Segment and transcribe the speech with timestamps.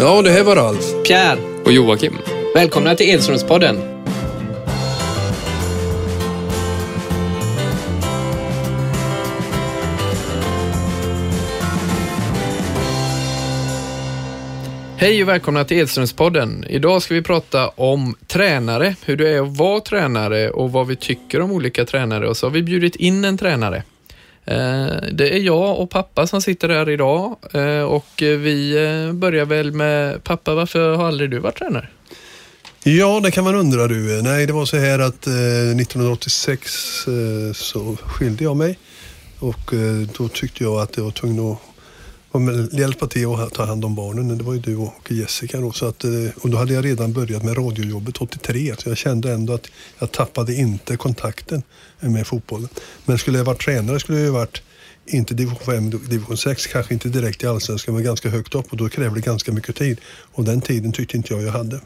[0.00, 0.84] Ja, det här var Ralf.
[1.06, 2.18] Pierre, Och Joakim.
[2.54, 3.76] välkomna till Edströmspodden.
[14.96, 16.64] Hej och välkomna till Edströmspodden.
[16.68, 20.96] Idag ska vi prata om tränare, hur det är att vara tränare och vad vi
[20.96, 23.82] tycker om olika tränare och så har vi bjudit in en tränare.
[24.50, 29.44] Eh, det är jag och pappa som sitter här idag eh, och vi eh, börjar
[29.44, 31.88] väl med pappa, varför har aldrig du varit tränare?
[32.84, 34.22] Ja, det kan man undra du.
[34.22, 37.06] Nej, det var så här att 1986
[37.54, 38.78] så skilde jag mig
[39.38, 39.74] och
[40.18, 41.58] då tyckte jag att jag var tvungen att
[42.38, 44.38] men hjälpa till att ta hand om barnen.
[44.38, 45.72] Det var ju du och Jessica då.
[45.72, 49.32] Så att, eh, och då hade jag redan börjat med radiojobbet 83 så jag kände
[49.32, 49.66] ändå att
[49.98, 51.62] jag tappade inte kontakten
[52.00, 52.68] med fotbollen.
[53.04, 54.62] Men skulle jag varit tränare skulle jag ju varit
[55.06, 58.76] inte division 5, division 6, kanske inte direkt i allsvenskan men ganska högt upp och
[58.76, 60.00] då krävde det ganska mycket tid.
[60.32, 61.80] Och den tiden tyckte inte jag jag hade.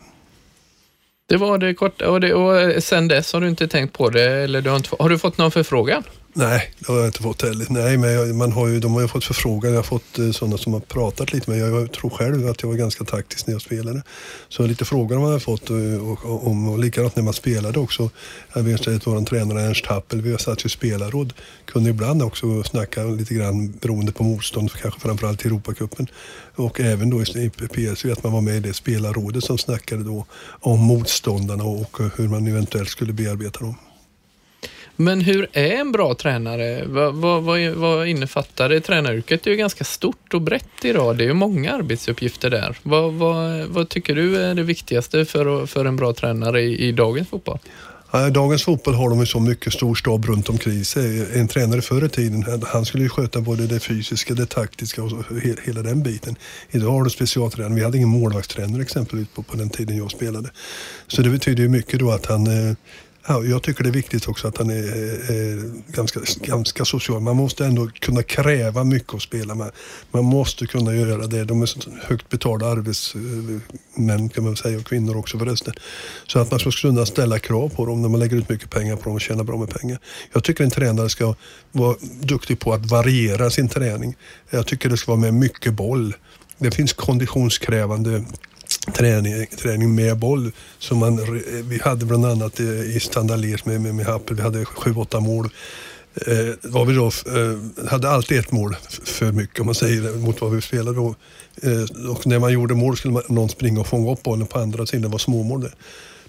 [1.27, 4.33] Det var det korta och, det, och sen dess har du inte tänkt på det
[4.33, 6.03] eller du har, inte, har du fått någon förfrågan?
[6.37, 7.67] Nej, det har jag inte fått heller.
[7.71, 9.71] Nej, men jag, man har ju, de har ju fått förfrågan.
[9.71, 12.69] Jag har fått eh, sådana som har pratat lite med Jag tror själv att jag
[12.69, 14.03] var ganska taktisk när jag spelade.
[14.49, 17.35] Så lite frågor har jag fått eh, och, och, och, om, och likadant när man
[17.35, 18.11] spelade också.
[18.55, 21.33] Jag vet att vår tränare Ernst Happel, vi har satt ju spelarråd,
[21.65, 26.07] kunde ibland också snacka lite grann beroende på motstånd, kanske framförallt i Europacupen.
[26.55, 30.27] Och även då i PSV, att man var med i det spelarrådet som snackade då
[30.61, 33.77] om motståndarna och hur man eventuellt skulle bearbeta dem.
[34.97, 36.85] Men hur är en bra tränare?
[36.87, 38.81] Vad, vad, vad, vad innefattar det?
[38.81, 41.17] Tränaryrket Det är ju ganska stort och brett idag.
[41.19, 42.79] Det är ju många arbetsuppgifter där.
[42.83, 46.93] Vad, vad, vad tycker du är det viktigaste för, för en bra tränare i, i
[46.93, 47.59] dagens fotboll?
[48.29, 51.27] I dagens fotboll har de ju så mycket stor stab runt omkring sig.
[51.41, 55.11] En tränare förr i tiden, han skulle ju sköta både det fysiska, det taktiska och
[55.11, 55.25] så,
[55.65, 56.37] hela den biten.
[56.71, 57.75] Idag har du specialtränare.
[57.75, 60.51] Vi hade ingen målvaktstränare exempelvis på, på den tiden jag spelade.
[61.07, 62.77] Så det betyder ju mycket då att han eh,
[63.27, 64.83] Ja, jag tycker det är viktigt också att han är,
[65.31, 67.21] är ganska, ganska social.
[67.21, 69.71] Man måste ändå kunna kräva mycket att spela med.
[70.11, 71.45] Man måste kunna göra det.
[71.45, 75.75] De är så högt betalda arbetsmän kan man säga och kvinnor också förresten.
[76.27, 78.97] Så att man ska kunna ställa krav på dem när man lägger ut mycket pengar
[78.97, 79.99] på dem och tjänar bra med pengar.
[80.33, 81.35] Jag tycker en tränare ska
[81.73, 84.17] vara duktig på att variera sin träning.
[84.51, 86.15] Jag tycker det ska vara med mycket boll.
[86.59, 88.25] Det finns konditionskrävande
[88.93, 90.53] träning, träning med boll.
[90.79, 91.25] Som man, eh,
[91.65, 95.21] vi hade bland annat eh, i Standard med, med, med Happel, vi hade sju, åtta
[95.21, 95.51] mål.
[96.27, 100.19] Eh, var vi då, eh, hade alltid ett mål för mycket om man säger det,
[100.19, 101.15] mot vad vi spelade då.
[101.63, 104.59] Eh, och när man gjorde mål skulle man, någon springa och fånga upp bollen på
[104.59, 105.73] andra sidan, det var småmål det.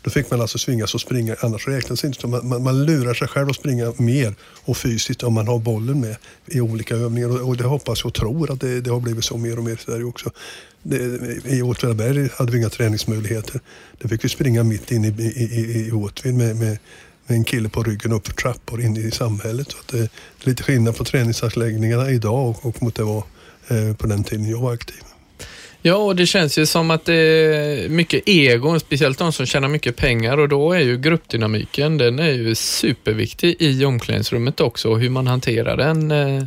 [0.06, 2.28] Då fick man alltså svingas och springa, annars räknas det inte.
[2.28, 6.00] Man, man, man lurar sig själv att springa mer och fysiskt om man har bollen
[6.00, 7.30] med i olika övningar.
[7.30, 9.74] Och, och det hoppas och tror att det, det har blivit så mer och mer
[9.74, 10.32] i Sverige också.
[10.84, 10.98] Det,
[11.46, 13.62] I Åtvidaberg hade vi inga träningsmöjligheter.
[14.02, 16.78] Där fick vi springa mitt in i, i, i, i Åtvid med, med,
[17.28, 19.72] med en kille på ryggen upp för trappor in i samhället.
[19.72, 23.24] Så att det är lite skillnad på träningsanläggningarna idag och, och mot det var
[23.68, 25.02] eh, på den tiden jag var aktiv.
[25.88, 29.68] Ja, och det känns ju som att det är mycket ego, speciellt de som tjänar
[29.68, 35.00] mycket pengar och då är ju gruppdynamiken, den är ju superviktig i omklädningsrummet också och
[35.00, 36.12] hur man hanterar den.
[36.12, 36.44] Eh,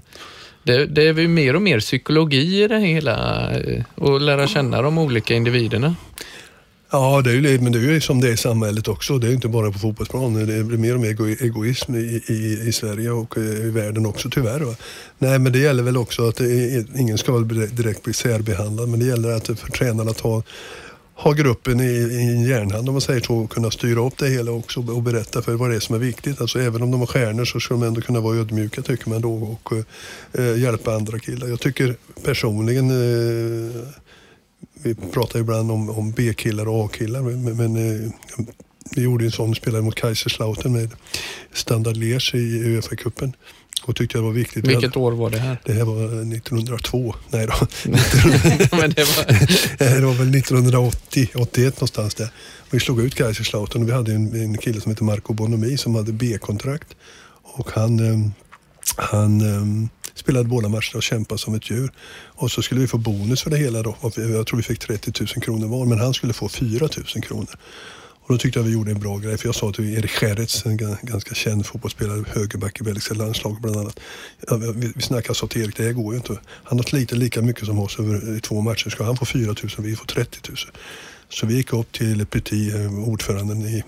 [0.63, 4.83] det, det är ju mer och mer psykologi i det hela eh, och lära känna
[4.83, 5.97] de olika individerna.
[6.91, 9.19] Ja, det är ju men det är ju som det är i samhället också.
[9.19, 10.47] Det är inte bara på fotbollsplanen.
[10.47, 14.31] Det blir mer och mer egoism i, i, i Sverige och eh, i världen också
[14.31, 14.61] tyvärr.
[14.61, 14.75] Va?
[15.19, 18.13] Nej, men det gäller väl också att eh, det är, ingen ska väl direkt bli
[18.13, 20.43] särbehandlad, men det gäller att för tränarna att ha
[21.15, 24.29] ha gruppen i, i en järnhand om man säger så och kunna styra upp det
[24.29, 26.41] hela också och berätta för vad det är som är viktigt.
[26.41, 29.21] Alltså även om de har stjärnor så ska de ändå kunna vara ödmjuka tycker man
[29.21, 29.73] då och
[30.33, 31.49] eh, hjälpa andra killar.
[31.49, 33.89] Jag tycker personligen eh,
[34.83, 38.11] vi pratar ibland om, om B-killar och A-killar men, men eh,
[38.97, 40.91] vi gjorde en sån spelare mot Kaiserslautern med
[41.53, 43.33] Standard Liège i Uefa-cupen
[43.85, 44.65] och tyckte det var viktigt.
[44.65, 45.61] Vi Vilket år var det här?
[45.65, 46.05] Det här var
[46.35, 47.15] 1902.
[47.31, 47.67] Nej då.
[48.77, 49.25] Men det var,
[49.99, 52.29] det var väl 1980, 81 någonstans där.
[52.71, 55.95] Vi slog ut Kaiserslautern och vi hade en, en kille som heter Marco Bonomi som
[55.95, 56.89] hade B-kontrakt.
[57.43, 58.31] Och han, eh,
[58.97, 59.89] han eh,
[60.19, 61.93] spelade båda matcherna och kämpade som ett djur.
[62.27, 63.97] Och så skulle vi få bonus för det hela då.
[64.17, 67.57] Jag tror vi fick 30 000 kronor var, men han skulle få 4 000 kronor.
[68.29, 70.67] Och då tyckte jag vi gjorde en bra grej, för jag sa till Erik Scherretz,
[70.67, 74.01] en ganska känd fotbollsspelare, högerback i belgiska landslaget bland annat.
[74.75, 76.39] Vi, vi snackade sa till Erik, det här går ju inte.
[76.65, 78.91] Han har slitit lika mycket som oss över i två matcher.
[78.91, 80.57] Ska han få 4 000, vi får 30 000.
[81.29, 83.83] Så vi gick upp till Petit, eh, ordföranden i,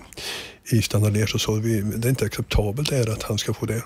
[0.69, 3.65] i Standard Liège och sa att det är inte acceptabelt är att han ska få
[3.65, 3.83] det.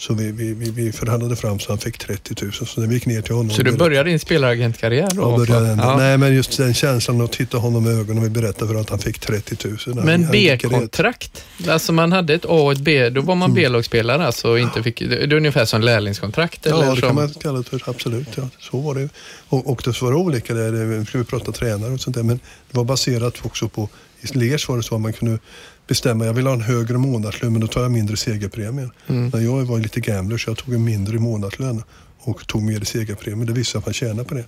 [0.00, 2.52] Så vi, vi, vi, vi förhandlade fram så han fick 30 000.
[2.52, 3.50] Så när vi gick ner till honom.
[3.50, 5.22] Så du började din spelaragentkarriär då?
[5.22, 5.96] Ja, började ja.
[5.96, 8.90] Nej, men just den känslan att titta honom i ögonen och vi berättade för att
[8.90, 10.04] han fick 30 000.
[10.04, 11.44] Men B-kontrakt?
[11.68, 13.62] Alltså man hade ett A och ett B, då var man mm.
[13.62, 16.66] B-lagsspelare alltså och inte fick, det är ungefär som lärlingskontrakt?
[16.66, 18.28] Eller ja, det kan man kalla det för, absolut.
[18.36, 18.48] Ja.
[18.58, 19.08] Så var det.
[19.48, 22.40] Och, och det var olika, där, nu ska vi prata tränare och sånt där, men
[22.70, 23.88] det var baserat också på,
[24.20, 25.38] i Lers var det så att man kunde
[25.88, 28.90] bestämma, jag vill ha en högre månadslön men då tar jag mindre segerpremie.
[29.06, 29.30] Mm.
[29.32, 31.82] Men jag var lite gambler så jag tog en mindre månadslön
[32.20, 33.46] och tog mer i segerpremie.
[33.46, 34.44] Det visade att man tjänar på det.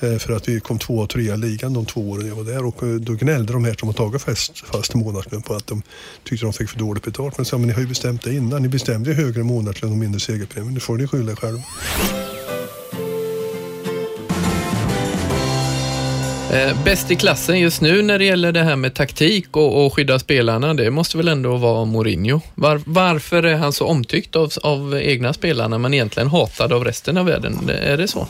[0.00, 2.44] Eh, för att vi kom två och trea i ligan de två åren jag var
[2.44, 5.66] där och eh, då gnällde de här som har tagit fast, fast månadslön på att
[5.66, 5.82] de
[6.24, 7.38] tyckte de fick för dåligt betalt.
[7.38, 8.62] Men sa, men ni har ju bestämt det innan.
[8.62, 10.70] Ni bestämde högre månadslön och mindre segerpremie.
[10.70, 11.62] Nu får ni skylla er själva.
[16.52, 19.94] Eh, bäst i klassen just nu när det gäller det här med taktik och, och
[19.94, 22.40] skydda spelarna, det måste väl ändå vara Mourinho.
[22.54, 27.16] Var, varför är han så omtyckt av, av egna spelarna men egentligen hatad av resten
[27.16, 27.70] av världen?
[27.82, 28.26] Är det så?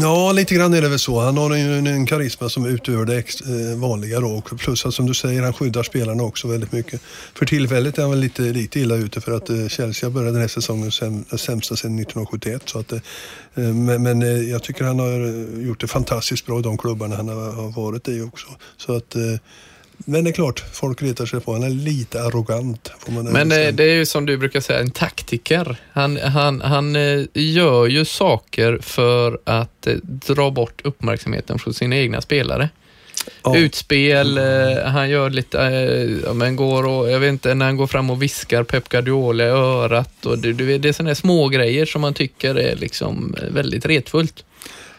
[0.00, 1.20] Ja, lite grann är det väl så.
[1.20, 4.28] Han har en, en karisma som är utöver det ex, eh, vanliga då.
[4.28, 7.00] Och plus att som du säger, han skyddar spelarna också väldigt mycket.
[7.34, 10.40] För tillfället är han väl lite, lite illa ute för att eh, Chelsea började den
[10.40, 12.62] här säsongen säm, sämsta sedan 1971.
[12.66, 12.98] Så att, eh,
[13.54, 16.78] eh men, men eh, jag tycker han har eh, gjort det fantastiskt bra i de
[16.78, 18.46] klubbarna han har, har varit i också.
[18.76, 19.16] Så att
[20.04, 21.52] men det är klart, folk retar sig på.
[21.52, 22.92] Han är lite arrogant.
[23.06, 25.76] Men eh, det är ju som du brukar säga, en taktiker.
[25.92, 31.96] Han, han, han eh, gör ju saker för att eh, dra bort uppmärksamheten från sina
[31.96, 32.68] egna spelare.
[33.42, 33.56] Ja.
[33.56, 34.38] Utspel,
[34.84, 35.56] han gör lite,
[36.24, 39.44] ja, men går och, jag vet inte, när han går fram och viskar Pep Guardiola
[39.44, 43.86] i örat och det, det är sådana små grejer som man tycker är liksom väldigt
[43.86, 44.44] retfullt.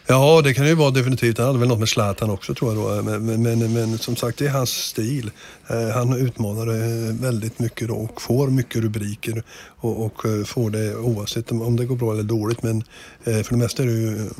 [0.06, 1.38] Ja, det kan ju vara definitivt.
[1.38, 2.96] Han hade väl något med Zlatan också tror jag.
[2.96, 3.02] Då.
[3.02, 5.30] Men, men, men, men som sagt, det är hans stil.
[5.68, 9.42] Eh, han utmanar eh, väldigt mycket då och får mycket rubriker
[9.76, 12.62] och, och, eh, får det oavsett om det går bra eller dåligt.
[12.62, 12.84] Men
[13.24, 14.30] för det mesta är det ju,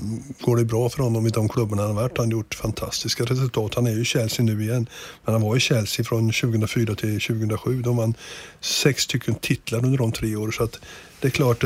[0.41, 2.19] går det bra för honom i de klubbarna han har varit.
[2.19, 3.75] Han har gjort fantastiska resultat.
[3.75, 4.87] Han är ju i Chelsea nu igen.
[5.25, 7.83] Men han var i Chelsea från 2004 till 2007.
[7.83, 8.15] De vann
[8.61, 10.53] sex stycken titlar under de tre åren.
[10.53, 10.79] Så att
[11.21, 11.65] det är klart,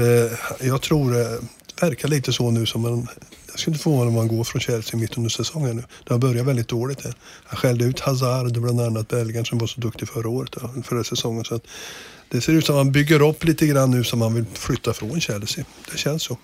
[0.61, 1.41] jag tror det
[1.81, 3.09] verkar lite så nu som man
[3.59, 5.83] jag skulle inte förvåna om han går från Chelsea mitt under säsongen nu.
[6.05, 7.05] Det har börjat väldigt dåligt.
[7.05, 7.15] Här.
[7.45, 11.45] Han skällde ut Hazard, bland annat belgaren som var så duktig förra året, förra säsongen.
[11.45, 11.61] Så
[12.29, 14.93] det ser ut som att han bygger upp lite grann nu som han vill flytta
[14.93, 15.65] från Chelsea.
[15.93, 16.39] Det känns så.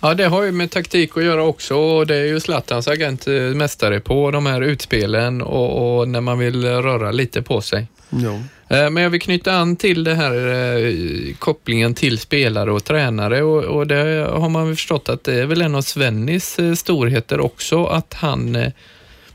[0.00, 3.26] Ja, det har ju med taktik att göra också och det är ju Zlatans agent
[3.26, 7.86] eh, mästare på de här utspelen och, och när man vill röra lite på sig.
[8.10, 8.40] Ja.
[8.68, 13.42] Eh, men jag vill knyta an till det här eh, kopplingen till spelare och tränare
[13.42, 17.40] och, och det har man förstått att det är väl en av Svennis eh, storheter
[17.40, 18.72] också att han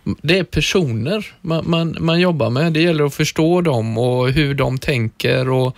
[0.04, 2.74] det är personer man, man, man jobbar med.
[2.74, 5.76] Det gäller att förstå dem och hur de tänker och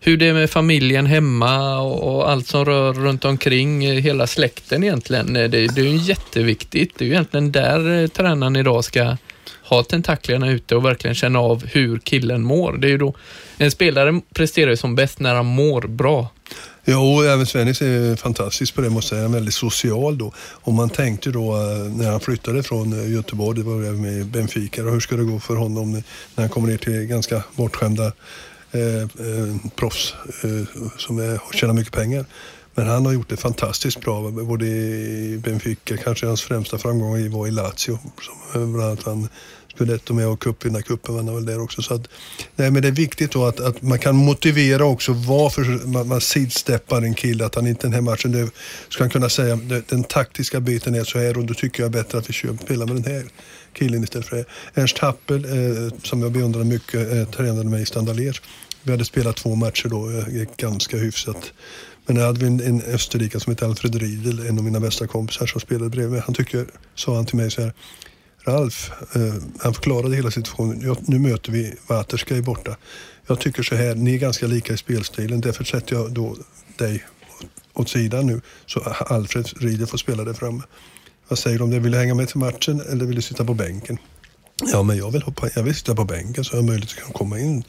[0.00, 4.82] hur det är med familjen hemma och, och allt som rör runt omkring hela släkten
[4.82, 5.32] egentligen.
[5.32, 6.98] Det, det är ju jätteviktigt.
[6.98, 9.16] Det är ju egentligen där tränaren idag ska
[9.70, 12.72] ha tentaklerna ute och verkligen känna av hur killen mår.
[12.72, 13.14] Det är ju då,
[13.58, 16.28] en spelare presterar ju som bäst när han mår bra.
[16.84, 19.22] Jo, även Svennis är fantastisk på det måste jag säga.
[19.22, 20.32] Han är väldigt social då.
[20.38, 24.84] Och man tänkte då eh, när han flyttade från eh, Göteborg, det var med Benfica,
[24.84, 26.02] och hur ska det gå för honom när
[26.34, 28.12] han kommer ner till ganska bortskämda
[28.72, 32.24] eh, eh, proffs eh, som är, tjänar mycket pengar.
[32.74, 37.46] Men han har gjort det fantastiskt bra, både i Benfica, kanske hans främsta framgång var
[37.46, 39.28] i Lazio, som eh, bland annat han
[39.80, 41.82] Scudetto med och cupvinnarcupen vann väl där också.
[41.82, 42.08] Så att,
[42.56, 46.20] nej, men det är viktigt då att, att man kan motivera också varför man, man
[46.20, 47.46] sidsteppar en kille.
[47.46, 48.50] Att han inte den här matchen, det
[48.88, 51.92] ska han kunna säga, det, den taktiska biten är så här och då tycker jag
[51.92, 53.24] bättre att vi spelar med den här
[53.72, 54.44] killen istället för det.
[54.74, 58.40] Ernst Happel, eh, som jag beundrar mycket, eh, tränade mig i Standaler.
[58.82, 61.52] Vi hade spelat två matcher då, eh, ganska hyfsat.
[62.06, 65.06] Men jag hade vi en, en österrikare som hette Alfred Riedel, en av mina bästa
[65.06, 66.22] kompisar som spelade bredvid mig.
[66.26, 67.72] Han tycker, sa han till mig så här,
[68.44, 70.80] Ralf, eh, han förklarade hela situationen.
[70.80, 72.76] Jag, nu möter vi Waterskaj borta.
[73.26, 75.40] Jag tycker så här, ni är ganska lika i spelstilen.
[75.40, 76.36] Därför sätter jag då
[76.76, 77.04] dig
[77.74, 78.40] åt sidan nu.
[78.66, 80.62] Så Alfred Riedel får spela där framme.
[81.28, 81.78] Vad säger du om det?
[81.78, 83.98] Vill du hänga med till matchen eller vill du sitta på bänken?
[84.72, 87.14] Ja, men jag vill, hoppa, jag vill sitta på bänken så jag har möjlighet att
[87.14, 87.64] komma in.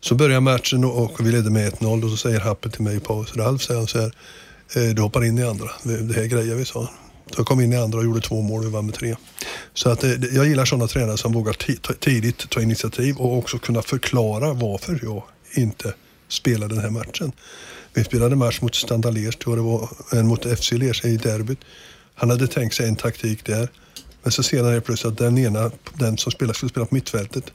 [0.00, 3.00] Så börjar matchen och vi leder med 1-0 och så säger Happe till mig i
[3.00, 3.36] paus.
[3.36, 4.12] Ralf säger han så här,
[4.76, 5.70] eh, du hoppar in i andra.
[5.82, 7.07] Det här grejer vi, sa han.
[7.36, 9.16] Jag kom in i andra och gjorde två mål och vann med tre.
[9.74, 11.52] Så att, eh, jag gillar sådana tränare som vågar
[11.94, 15.22] tidigt ta initiativ och också kunna förklara varför jag
[15.54, 15.94] inte
[16.28, 17.32] spelade den här matchen.
[17.94, 21.58] Vi spelade match mot Standard Liège, det var en mot FC Liège i derbyt.
[22.14, 23.68] Han hade tänkt sig en taktik där.
[24.22, 26.94] Men så ser han helt plötsligt att den ena, den som spelade, skulle spela på
[26.94, 27.52] mittfältet,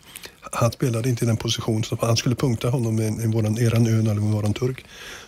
[0.52, 3.88] han spelade inte i den position som han skulle punkta honom med, med våran, eran
[3.88, 4.86] ön eller med våran turk.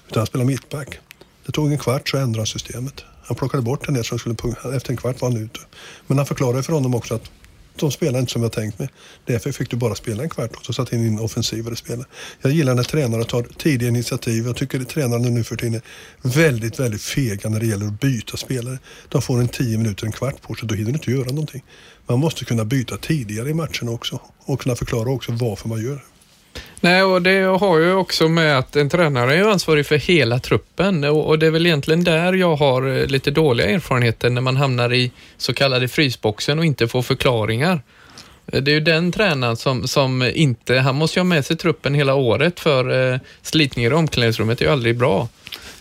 [0.08, 1.00] Utan han spelade mittback.
[1.46, 3.04] Det tog en kvart så ändrade han systemet.
[3.27, 4.75] Han plockade bort den där som skulle punga.
[4.75, 5.60] efter en kvart var han ute.
[6.08, 7.32] Men han förklarade för honom också att
[7.79, 8.89] de spelar inte som jag tänkt mig.
[9.25, 12.08] Därför fick du bara spela en kvart och så satte in en offensivare spelare.
[12.41, 14.46] Jag gillar när tränare tar tidiga initiativ.
[14.46, 15.82] Jag tycker att tränarna nu för tiden
[16.24, 18.79] är väldigt, väldigt fega när det gäller att byta spelare.
[19.10, 21.63] De får en tio minuter, en kvart på sig, då hinner du inte göra någonting.
[22.08, 25.96] Man måste kunna byta tidigare i matchen också och kunna förklara också varför man gör
[25.96, 26.14] det.
[26.86, 31.04] Nej, och det har ju också med att en tränare är ansvarig för hela truppen
[31.04, 34.94] och det är väl egentligen där jag har eh, lite dåliga erfarenheter när man hamnar
[34.94, 37.82] i så kallade frysboxen och inte får förklaringar.
[38.48, 41.58] Eh, det är ju den tränaren som, som inte, han måste ju ha med sig
[41.58, 45.27] truppen hela året för eh, slitningar i omklädningsrummet är ju aldrig bra.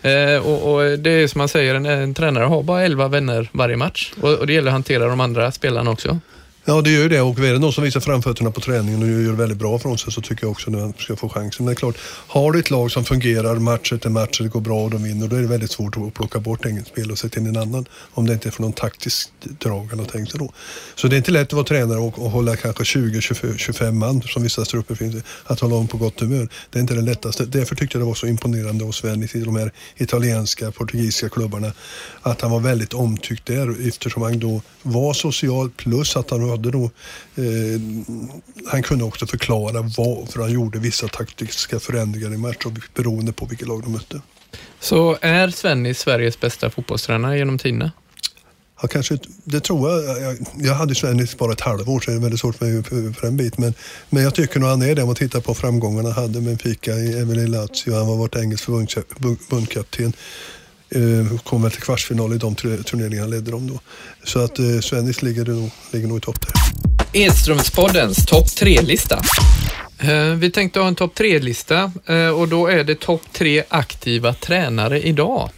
[0.03, 3.49] Eh, och, och, det är som man säger, en, en tränare har bara elva vänner
[3.53, 6.19] varje match och, och det gäller att hantera de andra spelarna också.
[6.67, 9.09] Ja, det gör ju det och är det någon som visar framfötterna på träningen och
[9.09, 11.65] gör väldigt bra från sig så tycker jag också att man ska få chansen.
[11.65, 14.61] Men det är klart, har du ett lag som fungerar match efter match det går
[14.61, 17.19] bra och de vinner, då är det väldigt svårt att plocka bort en spel och
[17.19, 17.87] sätta in en annan.
[18.15, 20.53] Om det inte är för någon taktisk drag han har tänkt sig då.
[20.95, 24.43] Så det är inte lätt att vara tränare och, och hålla kanske 20-25 man, som
[24.43, 26.49] vissa strupper finns, att hålla om på gott humör.
[26.71, 27.45] Det är inte det lättaste.
[27.45, 31.73] Därför tyckte jag det var så imponerande hos Sven i de här italienska, portugisiska klubbarna.
[32.23, 36.71] Att han var väldigt omtyckt där eftersom han då var social plus att han hade
[36.71, 37.81] då, eh,
[38.67, 43.69] han kunde också förklara varför han gjorde vissa taktiska förändringar i match beroende på vilket
[43.69, 44.21] lag de mötte.
[44.81, 47.93] Så är Svennis Sveriges bästa fotbollstränare genom tiderna?
[48.83, 50.23] Ja, kanske, det tror jag.
[50.23, 53.27] Jag, jag hade Svennis bara ett halvår så det är väldigt svårt för, för, för
[53.27, 53.59] en bit.
[53.59, 53.75] Men,
[54.11, 56.61] men jag tycker nog han är det om man tittar på framgångarna han hade med
[56.61, 57.95] Fika även i Lazio.
[57.95, 60.13] Han har varit engelsk förbundskapten.
[60.95, 63.81] Eh, kom väl till kvartsfinal i de turneringarna ledde dem då.
[64.25, 66.53] Så att eh, Svennis ligger, nog, ligger nog i topp där.
[67.21, 69.23] Edströmspoddens topp tre-lista.
[69.99, 74.35] Eh, vi tänkte ha en topp tre-lista eh, och då är det topp tre aktiva
[74.35, 75.51] tränare idag.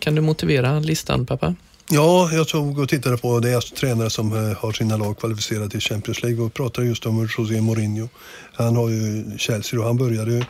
[0.00, 1.54] Kan du motivera listan pappa?
[1.90, 5.70] Ja, jag tog och tittade på det är alltså tränare som har sina lag kvalificerade
[5.70, 8.08] till Champions League och pratade just om José Mourinho.
[8.54, 10.44] Han har ju Chelsea och han började ju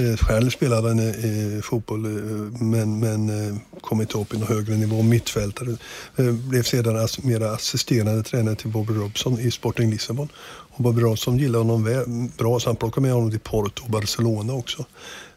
[0.00, 4.48] Eh, själv spelade han eh, fotboll eh, men, men eh, kom inte upp i någon
[4.48, 5.02] högre nivå.
[5.02, 5.76] Mittfältare.
[6.16, 10.28] Eh, blev sedan mer assisterande tränare till Bobby Robson i Sporting Lissabon.
[10.70, 14.52] Och Bobby Robson gillade honom bra så han plockade med honom till Porto och Barcelona
[14.52, 14.84] också.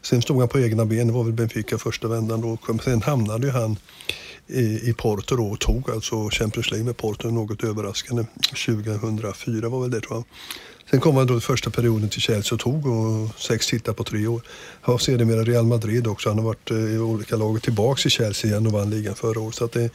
[0.02, 2.78] Sen stod han på egna ben, det var väl Benfica första vändan då.
[2.84, 3.76] Sen hamnade ju han
[4.46, 8.24] i, i Porto då och tog alltså Champions League med Porto, något överraskande.
[8.66, 10.24] 2004 var väl det tror jag.
[10.92, 14.26] Sen kom han då första perioden till Chelsea och tog och sex titlar på tre
[14.26, 14.42] år.
[14.80, 16.28] Har sedermera Real Madrid också.
[16.28, 19.40] Han har varit eh, i olika lag tillbaks i Chelsea igen och vann ligan förra
[19.40, 19.54] året.
[19.54, 19.90] Så att det,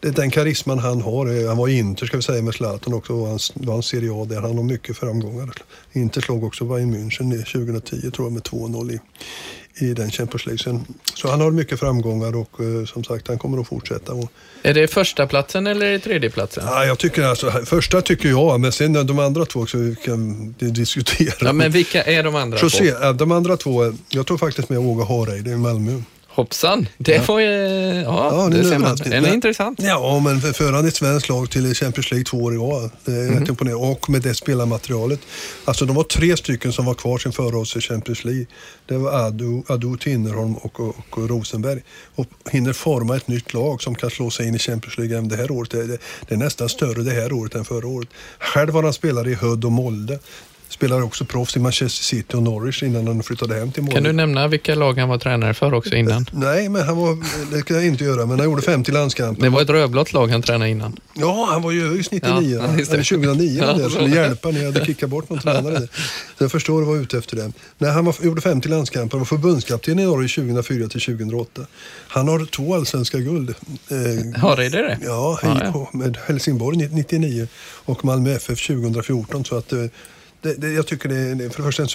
[0.00, 1.26] det är den karisman han har.
[1.26, 4.12] Eh, han var i Inter ska vi säga med Zlatan också och han vann Serie
[4.12, 4.40] A där.
[4.40, 5.52] Han har mycket framgångar.
[5.92, 9.00] Inter slog också Bayern München 2010 tror jag med 2-0 i,
[9.74, 10.84] i den Champions League.
[11.14, 14.12] Så han har mycket framgångar och uh, som sagt han kommer att fortsätta.
[14.12, 14.32] Och...
[14.62, 16.64] Är det första platsen eller är det tredje platsen?
[16.66, 20.70] Ja, jag tycker alltså, första tycker jag, men sen de andra två så kan vi
[20.70, 21.34] diskutera.
[21.40, 23.12] Ja, men vilka är de andra José, två?
[23.12, 26.02] De andra två, jag tror faktiskt med Åge Hareide i Malmö.
[26.34, 27.22] Hoppsan, det ja.
[27.28, 27.46] var ju...
[27.46, 28.96] Ja, ja det ser man.
[28.96, 29.78] Den är intressant.
[29.82, 32.90] Ja, men för han ett svenskt lag till Champions League två år i rad.
[33.04, 33.48] Det är mm.
[33.48, 33.86] imponerande.
[33.86, 35.20] Och med det spelarmaterialet.
[35.64, 38.46] Alltså de var tre stycken som var kvar sin förra års Champions League.
[38.86, 41.82] Det var Adu, Adu Tinnerholm och, och, och, Rosenberg.
[42.14, 45.28] Och hinner forma ett nytt lag som kan slå sig in i Champions League även
[45.28, 45.70] det här året.
[45.70, 45.98] Det, det,
[46.28, 48.08] det är nästan större det här året än förra året.
[48.38, 50.18] Själv var han spelare i Hödd och Molde.
[50.72, 53.94] Spelade också proffs i Manchester City och Norwich innan han flyttade hem till Molde.
[53.94, 56.26] Kan du nämna vilka lag han var tränare för också innan?
[56.32, 57.18] Nej, men han var,
[57.56, 59.42] det kan jag inte göra, men han gjorde 50 landskamper.
[59.42, 60.96] Det var ett rödblått lag han tränade innan.
[61.14, 64.50] Ja, han var ju just 99, ja, eller 2009 ja, där, skulle hjälpa.
[64.50, 65.88] Ni hade kickat bort någon tränare där.
[66.38, 67.52] Så jag förstår vad ute efter det.
[67.78, 71.62] Nej, han var, gjorde 50 landskamper och var förbundskapten i Norge 2004 till 2008.
[72.08, 73.54] Han har två allsvenska guld.
[73.90, 74.98] Eh, har det det?
[75.02, 77.48] Ja, ja, ja, med Helsingborg 99
[77.84, 79.44] och Malmö FF 2014.
[79.44, 79.84] Så att, eh,
[80.42, 81.88] det, det, jag tycker det är för det första en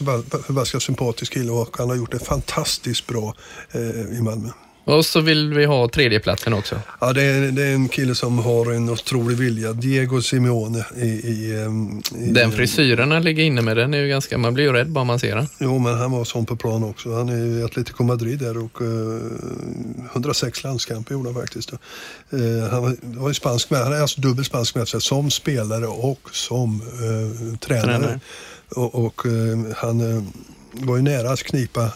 [0.43, 3.35] förbaskat sympatisk kille och han har gjort det fantastiskt bra
[3.71, 4.49] eh, i Malmö.
[4.87, 6.79] Och så vill vi ha tredjeplatsen också.
[6.99, 9.73] Ja, det är, det är en kille som har en otrolig vilja.
[9.73, 10.85] Diego Simeone.
[10.95, 11.67] I, i,
[12.15, 14.89] i den frisyren han ligger inne med, den är ju ganska, man blir ju rädd
[14.89, 15.47] bara man ser den.
[15.59, 17.15] Jo, men han var sån på plan också.
[17.15, 18.87] Han är i Atletico Madrid där och uh,
[20.05, 21.73] eh, 106 landskamper gjorde han faktiskt.
[21.73, 25.87] Uh, han var, var ju spansk med, han är alltså dubbel spansk med som spelare
[25.87, 27.81] och som uh, tränare.
[27.85, 28.19] tränare.
[28.69, 29.21] Och, och
[29.75, 30.27] han
[30.71, 31.91] var ju nära att knipa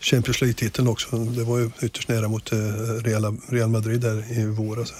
[0.00, 1.16] Champions League-titeln också.
[1.16, 2.58] Det var ju ytterst nära mot eh,
[3.48, 4.92] Real, Madrid där i våras.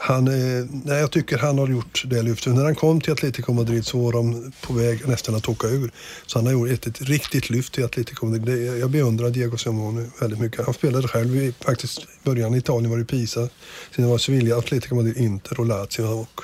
[0.00, 2.54] Han, eh, nej, jag tycker han har gjort det lyftet.
[2.54, 5.90] När han kom till Atletico Madrid så var de på väg nästan att åka ur.
[6.26, 8.78] Så han har gjort ett, ett riktigt lyft i Atletico Madrid.
[8.80, 10.64] Jag beundrar Diego Simeone väldigt mycket.
[10.64, 13.48] Han spelade själv i faktiskt början i Italien var det Pisa.
[13.96, 16.02] Sen var det Sevilla, Atletico Madrid, Inter och Lazio.
[16.02, 16.40] Och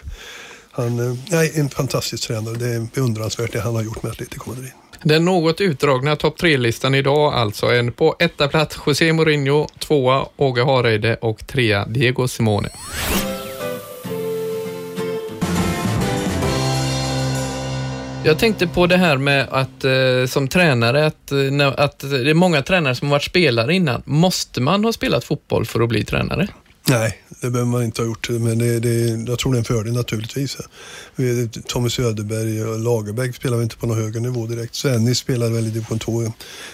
[0.71, 2.55] han, eh, nej, en fantastisk tränare.
[2.55, 4.73] Det är beundransvärt det han har gjort med Atletico Madrid.
[5.07, 7.67] Den något utdragna topp tre-listan idag alltså.
[7.67, 12.69] En på etta plats José Mourinho, tvåa Åge Hareide och trea Diego Simone.
[18.25, 22.35] Jag tänkte på det här med att eh, som tränare, att, eh, att det är
[22.35, 24.03] många tränare som har varit spelare innan.
[24.05, 26.49] Måste man ha spelat fotboll för att bli tränare?
[26.89, 28.29] Nej, det behöver man inte ha gjort.
[28.29, 30.57] Men det, det, jag tror det är en fördel naturligtvis.
[31.67, 34.75] Tommy Söderberg och Lagerbäck spelar inte på någon högre nivå direkt.
[34.75, 36.33] Svennis spelade väl i division 2.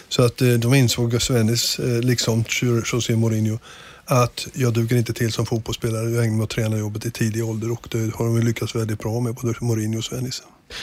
[0.09, 2.45] Så att eh, de insåg, Svennis, eh, liksom
[2.93, 3.59] José Mourinho,
[4.05, 6.11] att jag duger inte till som fotbollsspelare.
[6.11, 9.21] Jag ägnar mig åt tränarjobbet i tidig ålder och det har de lyckats väldigt bra
[9.21, 10.43] med, både Mourinho och Svennis.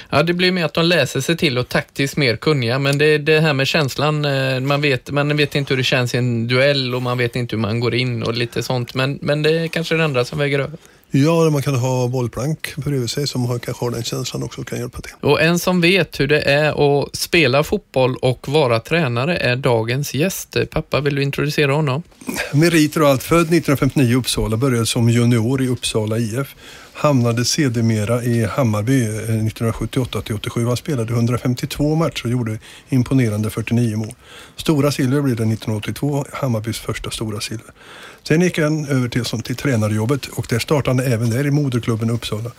[0.10, 3.18] Ja, det blir mer att de läser sig till och taktiskt mer kunniga, men det
[3.18, 4.26] det här med känslan.
[4.26, 7.36] Eh, man vet, man vet inte hur det känns i en duell och man vet
[7.36, 10.26] inte hur man går in och lite sånt, men, men det är kanske det andra
[10.26, 10.78] som väger över.
[11.12, 14.68] Ja, man kan ha bollplank bredvid sig som har, kanske har den känslan också och
[14.68, 15.14] kan hjälpa till.
[15.22, 20.14] Och en som vet hur det är att spela fotboll och vara tränare är dagens
[20.14, 20.58] gäst.
[20.72, 22.04] Pappa, vill du introducera honom?
[22.54, 23.24] Meriter och allt.
[23.24, 26.56] Född 1959 i Uppsala, började som junior i Uppsala IF
[26.98, 30.66] hamnade sedermera i Hammarby eh, 1978 till 87.
[30.66, 34.14] Han spelade 152 matcher och gjorde imponerande 49 mål.
[34.56, 37.72] Stora silver blev det 1982, Hammarbys första stora silver.
[38.24, 41.52] Sen gick han över till, som till tränarjobbet och där startade han även där i
[41.52, 42.52] moderklubben Uppsala.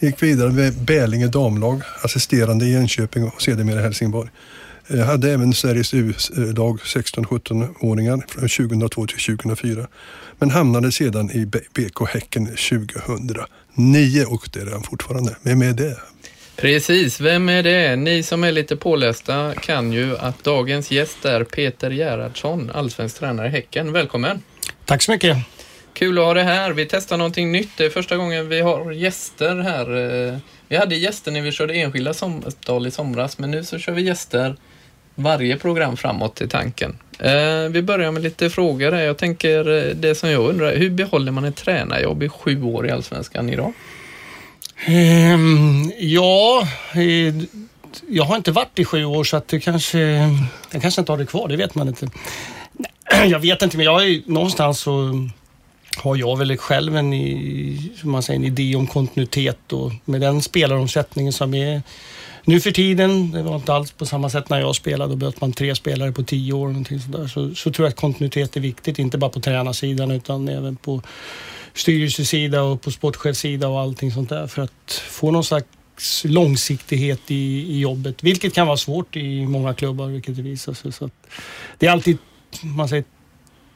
[0.00, 4.30] Gick vidare med Bälinge damlag, assisterande i Enköping och sedermera Helsingborg.
[4.90, 9.86] Jag hade även Sveriges U-lag 16-17-åringar från 2002 till 2004.
[10.38, 13.36] Men hamnade sedan i BK Häcken 2000
[14.28, 15.36] och det är han fortfarande.
[15.42, 15.96] Vem är det?
[16.56, 17.96] Precis, vem är det?
[17.96, 23.46] Ni som är lite pålästa kan ju att dagens gäst är Peter Gerhardsson, allsvensk tränare
[23.46, 23.92] i Häcken.
[23.92, 24.42] Välkommen!
[24.84, 25.36] Tack så mycket!
[25.92, 26.72] Kul att ha dig här.
[26.72, 27.70] Vi testar någonting nytt.
[27.76, 30.40] Det är första gången vi har gäster här.
[30.68, 34.02] Vi hade gäster när vi körde enskilda samtal i somras, men nu så kör vi
[34.02, 34.56] gäster
[35.18, 36.98] varje program framåt i tanken.
[37.18, 38.94] Eh, vi börjar med lite frågor.
[38.94, 42.86] Jag tänker eh, det som jag undrar, hur behåller man ett tränarjobb i sju år
[42.86, 43.72] i Allsvenskan idag?
[44.88, 47.34] Um, ja, eh,
[48.08, 49.98] jag har inte varit i sju år så att det kanske,
[50.70, 52.08] jag kanske inte har det kvar, det vet man inte.
[53.26, 55.28] Jag vet inte, men jag är, någonstans så
[55.96, 57.10] har jag väl själv en,
[58.02, 61.82] man säger, en idé om kontinuitet och med den spelaromsättningen som är
[62.48, 65.38] nu för tiden, det var inte alls på samma sätt när jag spelade, då behövde
[65.40, 66.68] man tre spelare på tio år.
[66.68, 67.26] Någonting sådär.
[67.26, 71.02] Så, så tror jag att kontinuitet är viktigt, inte bara på tränarsidan utan även på
[71.74, 77.34] styrelsesida och på sportchefsida och allting sånt där för att få någon slags långsiktighet i,
[77.74, 80.92] i jobbet, vilket kan vara svårt i många klubbar, vilket det visar sig.
[80.92, 81.10] Så
[81.78, 82.18] det är alltid,
[82.62, 83.04] man säger,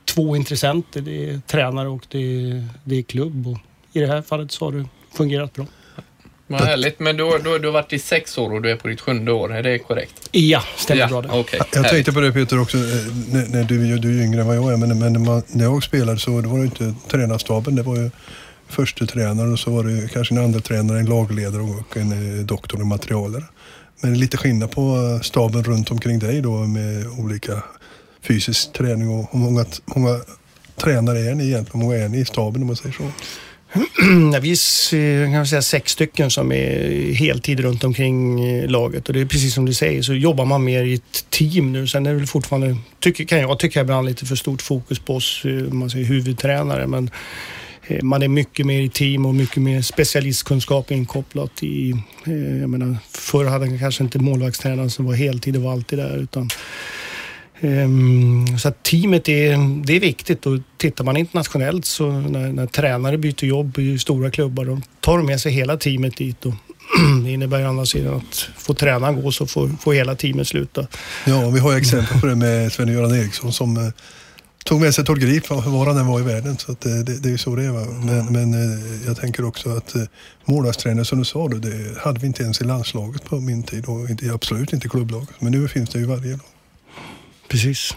[0.05, 1.01] två intressenter.
[1.01, 3.59] Det är tränare och det är, det är klubb och
[3.93, 5.67] i det här fallet så har det fungerat bra.
[6.47, 7.01] Vad härligt.
[7.01, 9.33] Men då, då, du har varit i sex år och du är på ditt sjunde
[9.33, 10.29] år, är det korrekt?
[10.33, 11.29] Ja, stämmer ja, bra det.
[11.29, 11.61] Okay.
[11.75, 12.83] Jag tänkte på det Peter också, eh,
[13.33, 15.65] när, när du, du är yngre än vad jag är, men, men när, man, när
[15.65, 18.11] jag spelade så det var det inte tränarstaben, det var ju
[18.69, 22.45] första tränaren och så var det kanske en andra tränare, en lagledare och en eh,
[22.45, 23.45] doktor och materialare.
[24.01, 27.63] Men lite skillnad på eh, staben runt omkring dig då med olika
[28.23, 30.21] fysisk träning och hur många, många
[30.77, 31.81] tränare är ni egentligen?
[31.81, 33.05] Hur många är ni i staben om man säger så?
[34.41, 39.21] vi är kan säga, sex stycken som är heltid runt omkring eh, laget och det
[39.21, 41.87] är precis som du säger så jobbar man mer i ett team nu.
[41.87, 45.17] Sen är det väl fortfarande, tycker, kan jag tycka ibland, lite för stort fokus på
[45.17, 46.87] oss eh, man säger, huvudtränare.
[46.87, 47.11] Men
[47.87, 51.95] eh, man är mycket mer i team och mycket mer specialistkunskap inkopplat i...
[52.61, 56.17] Jag menar, förr hade man kanske inte målvaktstränaren som var heltid och var alltid där
[56.17, 56.51] utan
[57.63, 62.67] Ehm, så att teamet är, det är viktigt och tittar man internationellt så när, när
[62.67, 66.55] tränare byter jobb i stora klubbar då tar de med sig hela teamet dit och
[67.25, 70.87] det innebär ju andra sidan att får tränaren gå så får, får hela teamet sluta.
[71.27, 73.93] Ja, vi har exempel på det med Sven-Göran Eriksson som eh,
[74.65, 76.59] tog med sig Tord Grip var han än var i världen.
[76.59, 77.71] Så att, eh, det, det är ju så det är.
[77.71, 77.87] Va?
[78.05, 79.95] Men, men eh, jag tänker också att
[80.45, 83.85] målvaktstränare som du sa, då, det hade vi inte ens i landslaget på min tid
[83.87, 85.29] och inte, absolut inte i klubblaget.
[85.39, 86.52] Men nu finns det ju varje lag.
[87.53, 87.97] Precis.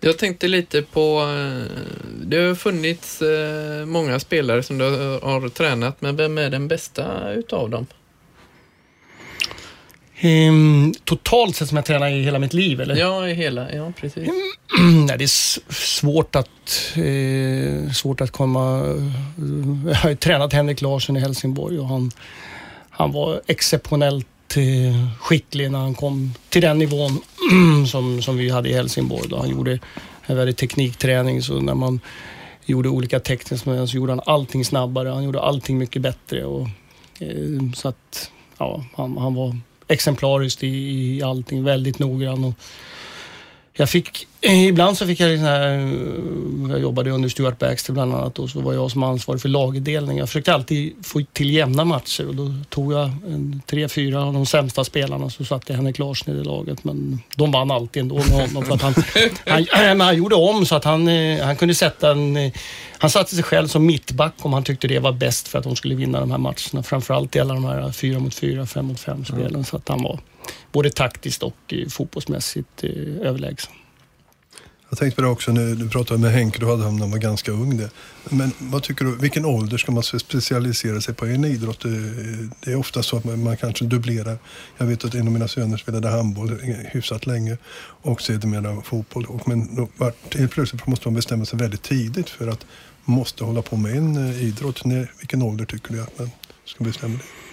[0.00, 1.82] Jag tänkte lite på, eh,
[2.22, 4.84] det har funnits eh, många spelare som du
[5.22, 7.86] har tränat, men vem är den bästa utav dem?
[10.16, 12.96] Ehm, totalt sett som jag tränar i hela mitt liv eller?
[12.96, 13.72] Ja, i hela.
[13.72, 14.28] Ja, precis.
[15.06, 18.78] Nej, det är svårt att, eh, svårt att komma...
[19.86, 22.10] Jag har ju tränat Henrik Larsson i Helsingborg och han,
[22.90, 27.20] han var exceptionellt eh, skicklig när han kom till den nivån
[27.86, 29.28] som, som vi hade i Helsingborg.
[29.28, 29.36] Då.
[29.36, 29.78] Han gjorde
[30.26, 32.00] en väldigt teknikträning så när man
[32.64, 35.08] gjorde olika tekniska moment så gjorde han allting snabbare.
[35.08, 36.44] Han gjorde allting mycket bättre.
[36.44, 36.68] Och,
[37.18, 39.56] eh, så att, ja, han, han var
[39.88, 42.44] exemplariskt i, i allting, väldigt noggrann.
[42.44, 42.54] Och,
[43.76, 47.92] jag fick, eh, ibland så fick jag sån här, eh, jag jobbade under Stuart Baxter
[47.92, 50.18] bland annat och så var jag som ansvarig för lagdelning.
[50.18, 54.34] Jag försökte alltid få till jämna matcher och då tog jag en, tre, fyra av
[54.34, 56.84] de sämsta spelarna så satte jag Henrik Larsson i det laget.
[56.84, 58.94] Men de vann alltid ändå med honom för att han,
[59.46, 62.52] han, han, han gjorde om så att han, eh, han kunde sätta en, eh,
[62.98, 65.76] han satte sig själv som mittback om han tyckte det var bäst för att de
[65.76, 66.82] skulle vinna de här matcherna.
[66.82, 69.64] Framförallt i alla de här fyra mot fyra, fem mot fem spelen.
[69.64, 70.18] Så att han var
[70.74, 72.90] både taktiskt och eh, fotbollsmässigt eh,
[73.28, 73.72] överlägsen.
[74.88, 77.10] Jag tänkte på det också när du pratade med Henke, då hade han när han
[77.10, 77.76] var ganska ung.
[77.76, 77.90] Det.
[78.30, 81.84] Men vad tycker du, vilken ålder ska man specialisera sig på en idrott?
[81.84, 81.90] Eh,
[82.60, 84.38] det- är ofta så att man, kanske dubblerar.
[84.78, 86.60] Jag vet att en av mina söner spelade handboll
[86.92, 87.58] hyfsat länge
[88.02, 89.26] och sedermera fotboll.
[89.46, 89.88] Men då
[90.34, 92.66] helt plötsligt måste man bestämma sig väldigt tidigt för att
[93.04, 94.84] man måste hålla på med en idrott.
[94.84, 96.30] När, vilken ålder tycker du att man
[96.64, 97.43] ska bestämma det?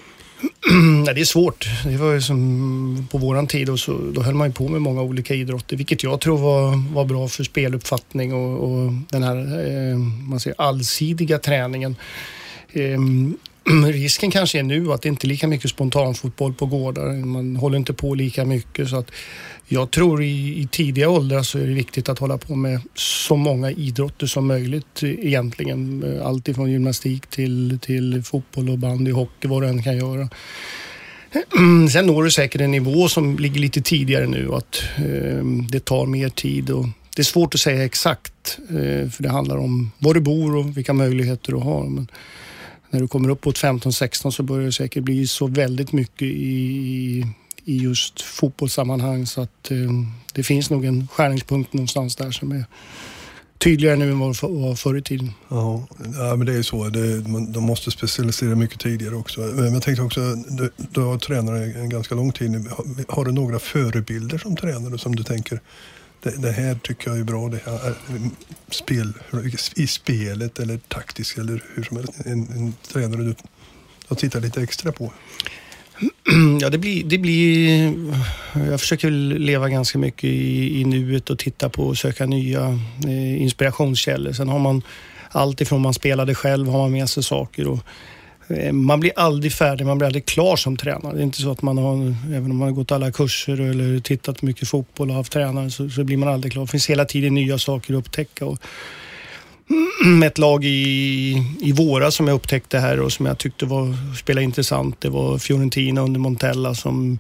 [1.06, 1.68] Nej, det är svårt.
[1.86, 4.82] Det var ju som på våran tid och så, då höll man ju på med
[4.82, 9.36] många olika idrotter, vilket jag tror var, var bra för speluppfattning och, och den här
[9.38, 9.98] eh,
[10.30, 11.96] man säger, allsidiga träningen.
[12.72, 13.00] Eh,
[13.86, 17.26] risken kanske är nu att det inte är lika mycket spontanfotboll på gårdar.
[17.26, 18.90] Man håller inte på lika mycket.
[18.90, 19.12] Så att
[19.68, 23.36] jag tror i, i tidiga åldrar så är det viktigt att hålla på med så
[23.36, 26.04] många idrotter som möjligt eh, egentligen.
[26.04, 30.30] Eh, allt ifrån gymnastik till, till fotboll och bandy, hockey, vad du än kan göra.
[31.92, 35.86] Sen når du säkert en nivå som ligger lite tidigare nu och att eh, det
[35.86, 36.70] tar mer tid.
[36.70, 40.56] Och det är svårt att säga exakt eh, för det handlar om var du bor
[40.56, 41.84] och vilka möjligheter du har.
[41.84, 42.08] Men
[42.92, 47.26] när du kommer upp på 15-16 så börjar det säkert bli så väldigt mycket i,
[47.66, 49.78] i just fotbollssammanhang så att eh,
[50.34, 52.66] det finns nog en skärningspunkt någonstans där som är
[53.58, 55.32] tydligare nu än vad det var förr i tiden.
[55.50, 56.90] Ja, ja men det är ju så.
[56.90, 59.42] Det, man, de måste specialisera mycket tidigare också.
[59.42, 62.66] Men jag tänkte också, du, du har tränat en ganska lång tid nu.
[62.70, 65.60] Har, har du några förebilder som tränare som du tänker,
[66.22, 67.96] det, det här tycker jag är bra, det här eh,
[68.70, 69.14] spel,
[69.76, 72.14] i spelet eller taktiskt eller hur som helst.
[72.26, 73.36] En, en tränare du
[74.08, 75.14] har tittat lite extra på.
[76.62, 77.94] Ja, det blir, det blir...
[78.54, 83.42] Jag försöker leva ganska mycket i, i nuet och titta på och söka nya eh,
[83.42, 84.34] inspirationskällor.
[84.34, 84.82] Sen har man
[85.30, 87.68] allt ifrån man spelade själv har man med sig saker.
[87.68, 87.80] Och,
[88.58, 91.14] Eh, man blir aldrig färdig, man blir aldrig klar som tränare.
[91.14, 94.00] Det är inte så att man har, även om man har gått alla kurser eller
[94.00, 96.64] tittat mycket fotboll och haft tränare så, så blir man aldrig klar.
[96.64, 98.46] Det finns hela tiden nya saker att upptäcka.
[98.46, 98.60] Och,
[100.26, 104.44] ett lag i, i våra som jag upptäckte här och som jag tyckte var, spelade
[104.44, 105.02] intressant.
[105.02, 107.20] Det var Fiorentina under Montella som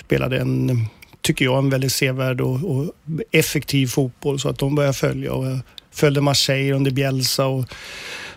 [0.00, 0.86] spelade en,
[1.20, 2.92] tycker jag, en väldigt sevärd och, och
[3.30, 5.32] effektiv fotboll så att de började följa.
[5.32, 5.58] Och jag
[5.90, 7.46] följde Marseille under Bielsa.
[7.46, 7.64] Och,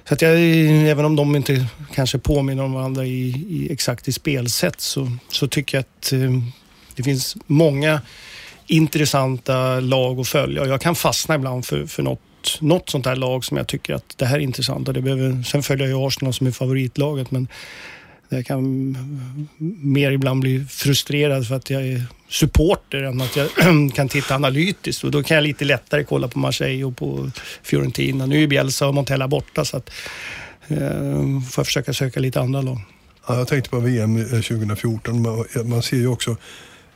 [0.07, 0.41] så att jag,
[0.89, 5.47] även om de inte kanske påminner om varandra i, i exakt i spelsätt så, så
[5.47, 6.31] tycker jag att eh,
[6.95, 8.01] det finns många
[8.67, 10.65] intressanta lag att följa.
[10.65, 12.19] Jag kan fastna ibland för, för något
[12.59, 14.87] något sånt här lag som jag tycker att det här är intressant.
[14.87, 17.47] Och det behöver, sen följer jag ju Arsenal som är favoritlaget men
[18.35, 18.97] jag kan
[19.81, 23.49] mer ibland bli frustrerad för att jag är supporter än att jag
[23.95, 25.03] kan titta analytiskt.
[25.03, 27.31] Och då kan jag lite lättare kolla på Marseille och på
[27.63, 28.25] Fiorentina.
[28.25, 29.89] Nu är Bielsa och Montella borta så att
[30.67, 32.81] eh, får jag försöka söka lite andra lag.
[33.27, 35.21] Ja, jag tänkte på VM 2014.
[35.21, 36.37] Man, man ser ju också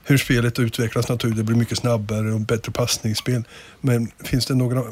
[0.04, 1.38] hur spelet utvecklas naturligt.
[1.38, 3.44] Det blir mycket snabbare och bättre passningsspel.
[3.82, 4.84] Men finns det några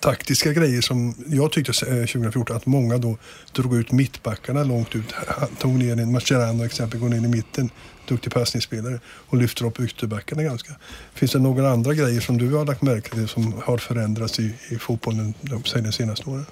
[0.00, 3.16] taktiska grejer som jag tyckte eh, 2014 att många då
[3.52, 5.14] drog ut mittbackarna långt ut.
[5.58, 7.70] Tog ner en Mascherano exempel, går ner i mitten,
[8.08, 10.72] duktig passningsspelare och lyfter upp ytterbackarna ganska.
[11.14, 14.54] Finns det några andra grejer som du har lagt märke till som har förändrats i,
[14.68, 16.46] i fotbollen de senaste åren?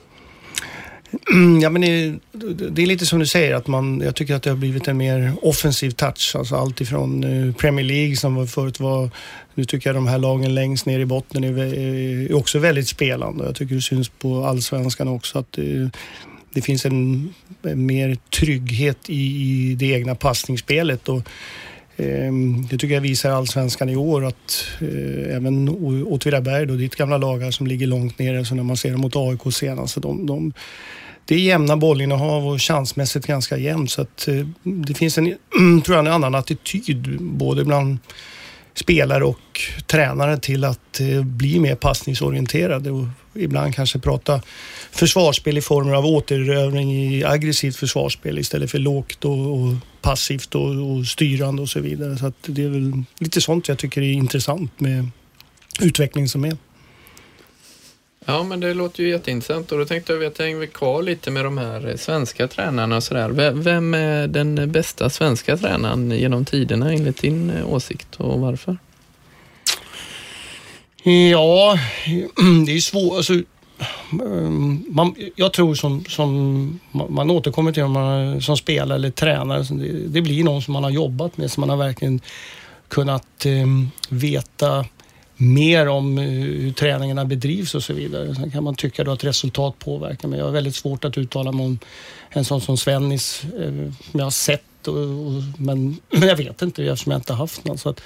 [1.62, 4.50] Ja, men det, det, är lite som du säger, att man, jag tycker att det
[4.50, 6.36] har blivit en mer offensiv touch.
[6.36, 9.10] Alltså allt ifrån eh, Premier League som förut var,
[9.54, 12.88] nu tycker jag de här lagen längst ner i botten är, är eh, också väldigt
[12.88, 13.44] spelande.
[13.44, 15.90] Jag tycker det syns på allsvenskan också att det,
[16.54, 21.08] det finns en, en, mer trygghet i, i det egna passningsspelet.
[21.08, 21.22] Och,
[21.96, 25.68] Ehm, det tycker jag visar allsvenskan i år att eh, även
[26.06, 29.16] Åtvidaberg, ditt gamla lag här som ligger långt nere, så när man ser dem mot
[29.16, 30.52] AIK senast, de, de
[31.24, 33.90] det är jämna bollinnehav och chansmässigt ganska jämnt.
[33.90, 35.24] Så att, eh, det finns en,
[35.84, 37.98] tror jag, en annan attityd både bland
[38.74, 44.42] spelare och tränare till att eh, bli mer passningsorienterade och ibland kanske prata
[44.90, 50.96] försvarsspel i form av återerövring i aggressivt försvarsspel istället för lågt och, och passivt och,
[50.96, 52.16] och, styrande och så vidare.
[52.16, 55.08] Så det är väl lite sånt jag tycker är intressant med
[55.80, 56.56] utvecklingen som är.
[58.24, 61.30] Ja, men det låter ju jätteintressant och då tänkte jag att jag hänger kvar lite
[61.30, 63.52] med de här eh, svenska tränarna och sådär.
[63.52, 68.76] Vem är den bästa svenska tränaren genom tiderna enligt din eh, åsikt och varför?
[71.30, 71.78] Ja,
[72.66, 73.16] det är svårt.
[73.16, 74.50] Alltså, eh,
[74.88, 80.22] man, jag tror som, som man återkommer till man, som spelare eller tränare, det, det,
[80.22, 82.20] blir någon som man har jobbat med, som man har verkligen
[82.88, 83.66] kunnat eh,
[84.08, 84.84] veta
[85.42, 88.34] mer om eh, hur träningarna bedrivs och så vidare.
[88.34, 91.52] Sen kan man tycka då att resultat påverkar, men jag har väldigt svårt att uttala
[91.52, 91.78] mig om
[92.30, 93.44] en sån som Svennis,
[94.10, 97.64] som jag har sett, och, och, men, men jag vet inte eftersom jag inte haft
[97.64, 97.78] någon.
[97.78, 98.00] Så att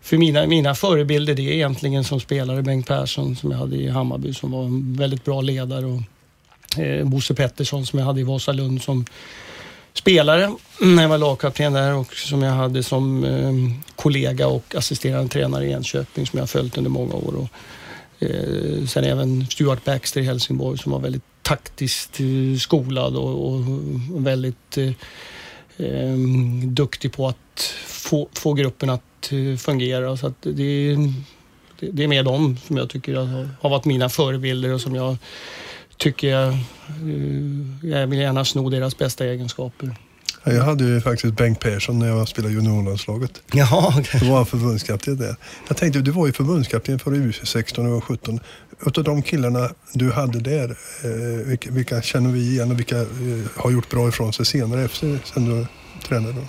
[0.00, 3.88] för mina, mina förebilder det är egentligen som spelare Bengt Persson som jag hade i
[3.88, 8.24] Hammarby som var en väldigt bra ledare och eh, Bosse Pettersson som jag hade i
[8.24, 9.04] Vasalund som
[9.98, 13.52] spelare när jag var lagkapten där och som jag hade som eh,
[13.96, 17.34] kollega och assisterande tränare i Enköping som jag har följt under många år.
[17.36, 17.48] Och,
[18.28, 23.44] eh, sen även Stuart Baxter i Helsingborg som var väldigt taktiskt eh, skolad och,
[24.14, 24.92] och väldigt eh,
[25.76, 30.16] ehm, duktig på att få, få gruppen att eh, fungera.
[30.16, 30.96] Så att det,
[31.80, 34.94] det, det är mer de som jag tycker har, har varit mina förebilder och som
[34.94, 35.16] jag
[35.98, 39.96] tycker jag, eh, jag vill gärna sno deras bästa egenskaper.
[40.44, 43.42] Jag hade ju faktiskt Bengt Persson när jag spelade juniorlandslaget.
[43.52, 44.20] Jaha, okay.
[44.20, 45.36] Då var han förbundskapten där.
[45.68, 48.40] Jag tänkte, du var ju förbundskapten för U16 och 17.
[48.86, 50.70] Utav de killarna du hade där,
[51.04, 53.06] eh, vilka, vilka, känner vi igen och vilka eh,
[53.56, 55.66] har gjort bra ifrån sig senare efter sen du
[56.08, 56.46] tränade?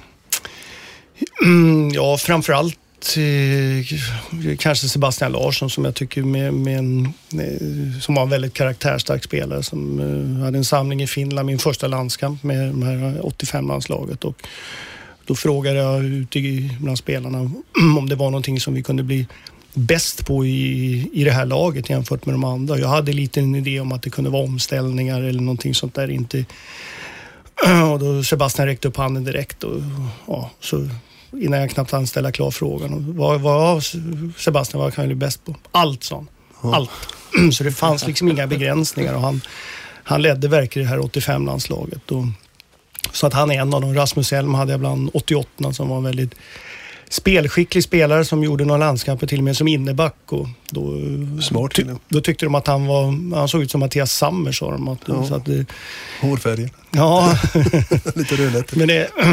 [1.44, 2.78] Mm, ja, framförallt
[3.18, 8.54] eh, kanske Sebastian Larsson som jag tycker med, med en, eh, som var en väldigt
[8.54, 13.22] karaktärstark spelare som eh, hade en samling i Finland, min första landskamp med de här
[13.22, 14.24] 85-landslaget.
[14.26, 14.48] Och
[15.26, 16.40] då frågade jag ute
[16.80, 17.40] bland spelarna
[17.98, 19.28] om det var någonting som vi kunde bli
[19.74, 22.78] bäst på i, i det här laget jämfört med de andra.
[22.78, 26.10] Jag hade lite en idé om att det kunde vara omställningar eller någonting sånt där.
[26.10, 26.46] Inte,
[27.92, 29.82] och då Sebastian räckte upp handen direkt och
[30.28, 30.90] ja, så
[31.34, 33.18] innan jag knappt hann ställa klar frågan.
[33.18, 33.84] Vad, vad
[34.38, 35.56] Sebastian, vad kan du bäst på?
[35.72, 36.26] Allt, sa
[36.62, 36.74] han.
[36.74, 36.90] Allt.
[37.54, 39.42] Så det fanns liksom inga begränsningar och han,
[40.04, 42.02] han ledde verkligen det här 85-landslaget.
[43.14, 43.96] Så att han är en av dem.
[43.96, 46.36] Rasmus Elm hade jag bland 88 som var en väldigt
[47.10, 50.16] spelskicklig spelare som gjorde några landskamper till och med som inneback.
[50.26, 51.02] Och då,
[51.42, 54.72] Smart ty Då tyckte de att han var, han såg ut som Mattias Sammer sa
[54.72, 54.88] de.
[54.88, 55.26] Att, ja.
[55.26, 55.66] så att det,
[56.22, 56.70] Hårfärgen.
[56.92, 57.38] Ja.
[58.16, 58.76] Lite rödlätt.
[58.76, 59.10] Men, det,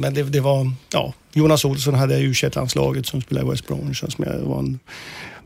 [0.00, 1.14] men det, det, var, ja.
[1.32, 4.78] Jonas Olsson hade u landslaget som spelade i West Bromwich som var en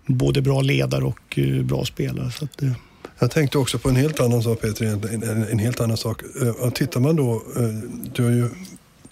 [0.06, 2.30] både bra ledare och uh, bra spelare.
[2.30, 2.72] Så att, uh.
[3.18, 6.22] Jag tänkte också på en helt annan sak Peter, en, en, en helt annan sak.
[6.42, 7.42] Uh, tittar man då,
[8.14, 8.48] du har ju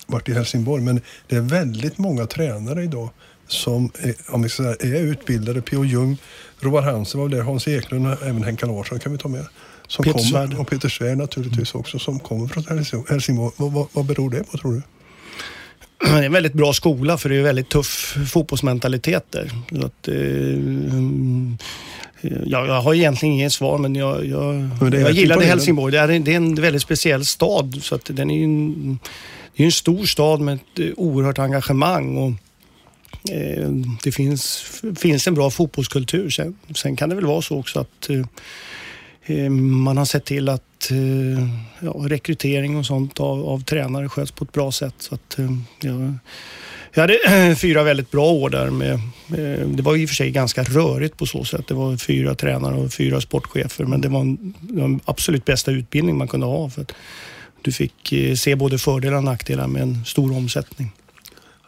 [0.07, 3.11] varit i Helsingborg, men det är väldigt många tränare idag
[3.47, 5.63] som är, om vi säga, är utbildade.
[5.63, 5.85] P.O.
[5.85, 6.17] Jung,
[6.61, 9.47] Roar Hansen var där, Hans Eklund och även Henka Larsson kan vi ta med.
[9.87, 10.55] Som Peter kommer, Svärd.
[10.55, 13.53] Och Peter Svärd naturligtvis också, som kommer från Helsingborg.
[13.57, 14.83] Vad, vad, vad beror det på tror du?
[16.03, 19.51] Det är en väldigt bra skola för det är väldigt tuff fotbollsmentalitet där.
[19.85, 20.15] Att, eh,
[22.47, 25.93] jag, jag har egentligen inget svar men jag, jag, men jag gillade Helsingborg.
[25.93, 28.99] Det är, det är en väldigt speciell stad så att den är en,
[29.57, 32.17] det är en stor stad med ett eh, oerhört engagemang.
[32.17, 32.33] Och,
[33.33, 33.69] eh,
[34.03, 34.65] det finns,
[34.97, 36.31] finns en bra fotbollskultur.
[36.31, 38.25] Sen, sen kan det väl vara så också att eh,
[39.37, 41.49] eh, man har sett till att eh,
[41.81, 44.95] ja, rekrytering och sånt av, av, tränare sköts på ett bra sätt.
[44.99, 46.15] Så att, eh, ja,
[46.95, 48.71] jag hade fyra väldigt bra år där.
[48.71, 49.01] Med,
[49.77, 51.67] det var i och för sig ganska rörigt på så sätt.
[51.69, 56.17] Det var fyra tränare och fyra sportchefer men det var, en, den absolut bästa utbildning
[56.17, 56.71] man kunde ha.
[56.71, 56.87] För
[57.63, 60.93] du fick eh, se både fördelar och nackdelar med en stor omsättning.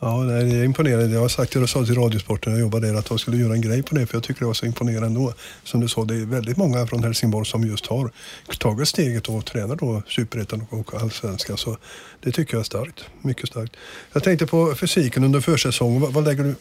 [0.01, 1.15] Ja, det är imponerande.
[1.15, 3.37] Jag har sagt det och sa till Radiosporten när jag jobbade där att jag skulle
[3.37, 5.35] göra en grej på det för jag tycker det var så imponerande ändå.
[5.65, 8.11] Som du sa, det är väldigt många från Helsingborg som just har
[8.59, 11.57] tagit steget och tränar då Superettan och Allsvenskan.
[11.57, 11.77] Så
[12.21, 13.05] det tycker jag är starkt.
[13.23, 13.77] Mycket starkt.
[14.13, 16.01] Jag tänkte på fysiken under försäsongen.
[16.01, 16.55] Vad, vad lägger du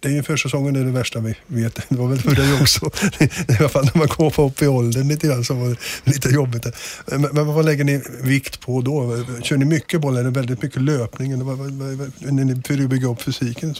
[0.00, 1.74] det är ju försäsongen är det värsta vi vet.
[1.88, 2.90] Det var väl för dig också.
[3.48, 6.28] I alla fall när man går upp i åldern lite grann så var det lite
[6.28, 6.66] jobbigt.
[7.06, 9.24] Men, men vad lägger ni vikt på då?
[9.42, 10.16] Kör ni mycket boll?
[10.16, 11.32] Är det väldigt mycket löpning?
[11.32, 13.74] Eller vad, vad, vad, när ni för att bygga upp fysiken?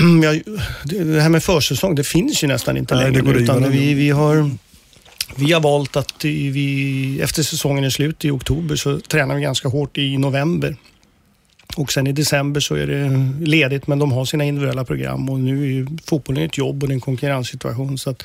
[0.00, 3.38] Mm, ja, det här med försäsong, det finns ju nästan inte Nej, längre.
[3.38, 4.50] utan vi, vi har
[5.36, 9.68] vi har valt att vi, efter säsongen är slut i oktober så tränar vi ganska
[9.68, 10.76] hårt i november.
[11.76, 15.40] Och sen i december så är det ledigt men de har sina individuella program och
[15.40, 17.98] nu är ju fotbollen ett jobb och det är en konkurrenssituation.
[17.98, 18.24] Så att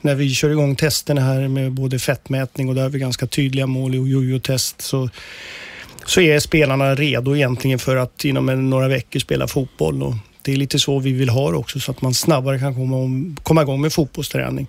[0.00, 3.66] när vi kör igång testerna här med både fettmätning och där har vi ganska tydliga
[3.66, 5.08] mål i jojo-test så,
[6.06, 10.02] så är spelarna redo egentligen för att inom några veckor spela fotboll.
[10.02, 12.74] Och det är lite så vi vill ha det också så att man snabbare kan
[12.74, 14.66] komma, komma igång med fotbollsträning.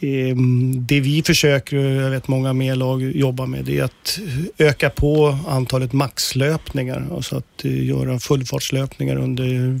[0.00, 4.20] Ehm, det vi försöker, jag vet många mer lag jobbar med, det är att
[4.58, 7.06] öka på antalet maxlöpningar.
[7.12, 9.80] Alltså att eh, göra fullfartslöpningar under,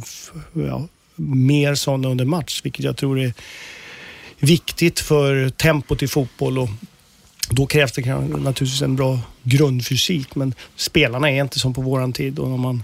[0.52, 3.32] ja, mer sådana under match, vilket jag tror är
[4.38, 6.68] viktigt för tempot i fotboll och
[7.50, 12.38] då krävs det naturligtvis en bra grundfysik, men spelarna är inte som på våran tid
[12.38, 12.82] och när man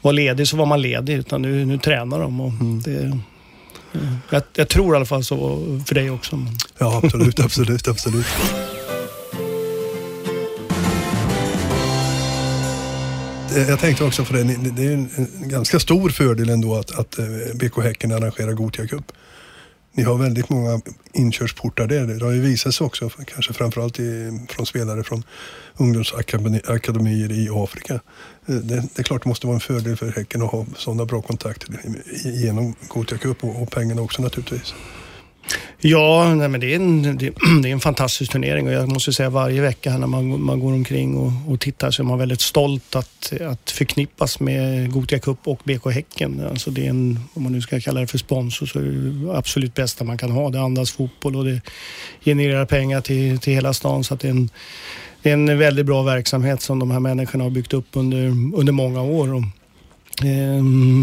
[0.00, 2.40] var ledig så var man ledig, utan nu, nu tränar de.
[2.40, 2.82] Och mm.
[2.82, 3.18] det,
[4.30, 5.36] jag, jag, tror i alla fall så
[5.86, 6.46] för dig också.
[6.78, 8.26] Ja, absolut, absolut, absolut.
[13.56, 14.42] Eh, jag tänkte också på det,
[14.76, 15.08] det är en
[15.48, 19.12] ganska stor fördel ändå att, att eh, BK Häcken arrangerar Gothia Cup
[19.92, 20.80] ni har väldigt många
[21.12, 22.06] inkörsportar där.
[22.06, 25.22] Det har ju visat sig också, kanske framförallt i, från spelare från
[25.80, 27.94] ungdomsakademier i Afrika.
[28.48, 31.04] Eh, det, det, är klart det måste vara en fördel för Häcken att ha sådana
[31.04, 31.80] bra kontakter
[32.24, 34.74] genom Gothia Cup och, och pengarna också naturligtvis.
[35.78, 37.30] Ja, nej, men det är, en, det,
[37.62, 40.72] det, är en fantastisk turnering och jag måste säga varje vecka när man, man går
[40.72, 45.38] omkring och, och tittar så är man väldigt stolt att, att förknippas med Gothia Cup
[45.44, 46.46] och BK Häcken.
[46.50, 49.38] Alltså det är en, om man nu ska kalla det för sponsor, så är det
[49.38, 50.50] absolut bästa man kan ha.
[50.50, 51.60] Det andas fotboll och det
[52.24, 54.50] genererar pengar till, till hela stan så att det är en
[55.22, 58.72] det är en väldigt bra verksamhet som de här människorna har byggt upp under, under
[58.72, 59.34] många år.
[59.34, 59.42] Och
[60.24, 60.62] eh,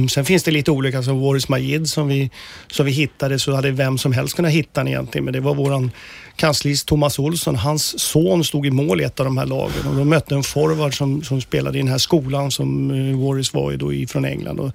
[0.10, 2.32] sen finns det lite olika, som Boris Majid som vi,
[2.71, 5.25] som vi hittade så hade vem som helst kunnat hitta den egentligen.
[5.25, 5.91] Men det var våran
[6.36, 7.56] kanslist Thomas Olsson.
[7.56, 10.43] Hans son stod i mål i ett av de här lagen och de mötte en
[10.43, 14.25] forward som, som spelade i den här skolan som eh, Boris var i då från
[14.25, 14.60] England.
[14.60, 14.71] Och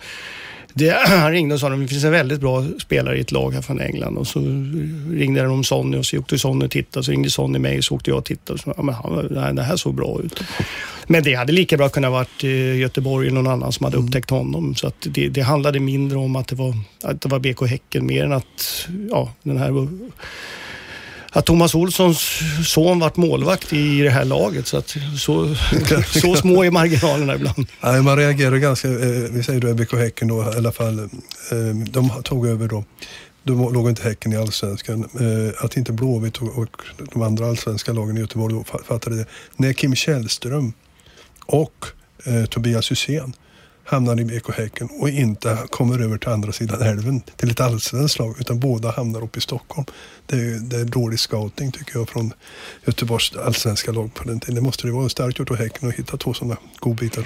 [0.75, 3.53] det, han ringde och sa att det finns en väldigt bra spelare i ett lag
[3.53, 4.17] här från England.
[4.17, 4.41] Och så
[5.11, 7.05] ringde de om Sonny och så åkte Sonny och tittade.
[7.05, 8.53] Så ringde Sonny mig och så åkte jag och tittade.
[8.53, 10.43] Och så, ja, men han, det här såg bra ut.
[11.07, 14.07] Men det hade lika bra kunnat varit eh, Göteborg eller någon annan som hade mm.
[14.07, 14.75] upptäckt honom.
[14.75, 18.07] Så att det, det handlade mindre om att det var, att det var BK Häcken
[18.07, 19.71] mer än att ja, den här
[21.33, 24.67] att Thomas Olssons son varit målvakt i det här laget.
[24.67, 25.55] Så, att, så,
[26.21, 27.67] så små är marginalerna ibland.
[27.81, 28.95] Nej, man reagerar ganska, eh,
[29.31, 31.09] vi säger då BK Häcken då i alla fall, eh,
[31.91, 32.85] de tog över då
[33.43, 35.09] då låg inte Häcken i allsvenskan.
[35.21, 39.27] Eh, att inte Blåvitt och, och de andra allsvenska lagen i Göteborg då fattade det.
[39.57, 40.73] När Kim Källström
[41.47, 41.87] och
[42.25, 43.33] eh, Tobias Hysén
[43.85, 48.19] hamnar i BK Häcken och inte kommer över till andra sidan älven till ett allsvenskt
[48.19, 49.87] lag utan båda hamnar uppe i Stockholm.
[50.27, 52.33] Det är, det är dålig scouting tycker jag från
[52.87, 54.55] Göteborgs allsvenska lag på den tiden.
[54.55, 57.25] Det måste det vara starkt gjort av Häcken att hitta två sådana godbitar.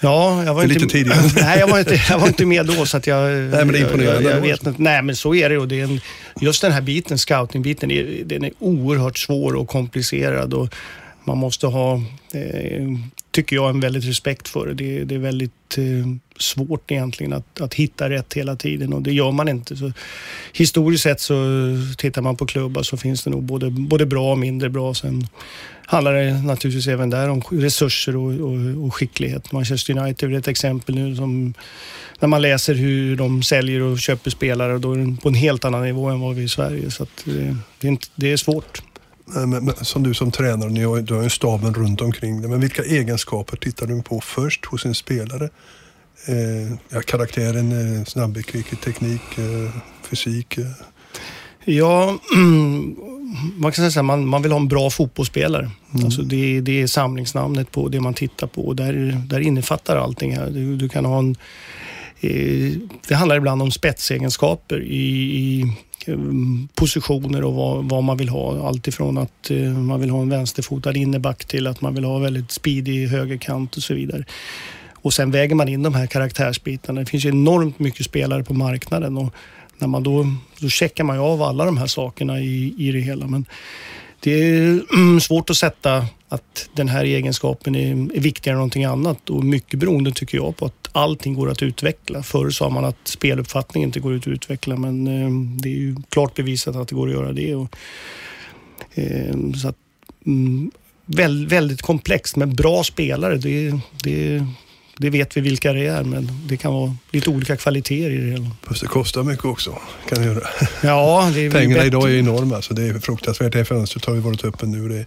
[0.00, 1.20] Ja, jag var, inte, lite tidigare.
[1.36, 3.30] nej, jag, var inte, jag var inte med då så att jag...
[3.32, 4.22] Nej, men det är imponerande.
[4.22, 4.82] Jag, jag vet inte.
[4.82, 5.58] Nej, men så är det.
[5.58, 6.00] Och det är en,
[6.40, 7.88] just den här biten, scouting-biten,
[8.24, 10.54] den är oerhört svår och komplicerad.
[10.54, 10.74] Och
[11.24, 11.94] man måste ha,
[12.32, 12.88] eh,
[13.30, 15.04] tycker jag, en väldigt respekt för det.
[15.04, 15.84] Det, är väldigt eh,
[16.38, 19.76] svårt egentligen att, att hitta rätt hela tiden och det gör man inte.
[19.76, 19.92] Så,
[20.52, 21.34] historiskt sett så
[21.98, 24.94] tittar man på klubbar så finns det nog både, både bra och mindre bra.
[24.94, 25.26] Sen
[25.86, 29.52] handlar det naturligtvis även där om resurser och, och, och skicklighet.
[29.52, 31.54] Manchester United är ett exempel nu som
[32.18, 35.64] när man läser hur de säljer och köper spelare då är det på en helt
[35.64, 36.90] annan nivå än vad vi är i Sverige.
[36.90, 38.82] Så det, eh, det, är inte, det är svårt.
[39.34, 42.50] Men, som du som tränare, ni har, du har ju staben runt omkring dig.
[42.50, 45.48] Men vilka egenskaper tittar du på först hos en spelare?
[46.26, 48.46] Eh, ja, karaktären, eh, snabbhet,
[48.84, 49.70] teknik, eh,
[50.10, 50.58] fysik?
[50.58, 50.64] Eh.
[51.64, 52.18] Ja,
[53.56, 55.70] man kan säga att man, man vill ha en bra fotbollsspelare.
[55.94, 56.04] Mm.
[56.04, 58.72] Alltså det, det är samlingsnamnet på det man tittar på.
[58.72, 60.50] Där, där innefattar allting här.
[60.50, 61.36] Du, du kan ha en...
[62.20, 62.72] Eh,
[63.08, 66.18] det handlar ibland om spetsegenskaper i, i Eh, Eh,
[66.74, 68.68] positioner och vad, vad, man vill ha.
[68.68, 72.18] Allt ifrån att eh, man vill ha en vänsterfotad inneback till att man vill ha
[72.18, 74.24] väldigt speedig högerkant och så vidare.
[75.02, 77.00] Och sen väger man in de här karaktärsbitarna.
[77.00, 79.34] Det finns ju enormt mycket spelare på marknaden och
[79.78, 80.26] när man då,
[80.60, 83.26] då checkar man ju av alla de här sakerna i, i det hela.
[83.26, 83.46] Men
[84.20, 89.30] det är svårt att sätta att den här egenskapen är, är viktigare än någonting annat
[89.30, 92.22] och mycket beroende tycker jag på att allting går att utveckla.
[92.22, 96.34] Förr sa man att speluppfattning inte går att utveckla men eh, det är ju klart
[96.34, 97.54] bevisat att det går att göra det.
[97.54, 97.76] Och,
[98.94, 99.76] eh, så att,
[100.26, 100.70] mm,
[101.06, 104.46] väldigt, väldigt komplext men bra spelare det, det,
[105.00, 108.30] det vet vi vilka det är, men det kan vara lite olika kvaliteter i det
[108.30, 108.50] hela.
[108.62, 109.78] Fast det kostar mycket också.
[110.08, 110.40] Kan det göra.
[110.82, 111.86] Ja, det är Pengarna bättre.
[111.86, 113.52] idag är enorma, så det är fruktansvärt.
[113.52, 114.88] Det här fönstret har ju varit öppet nu.
[114.88, 115.06] Det,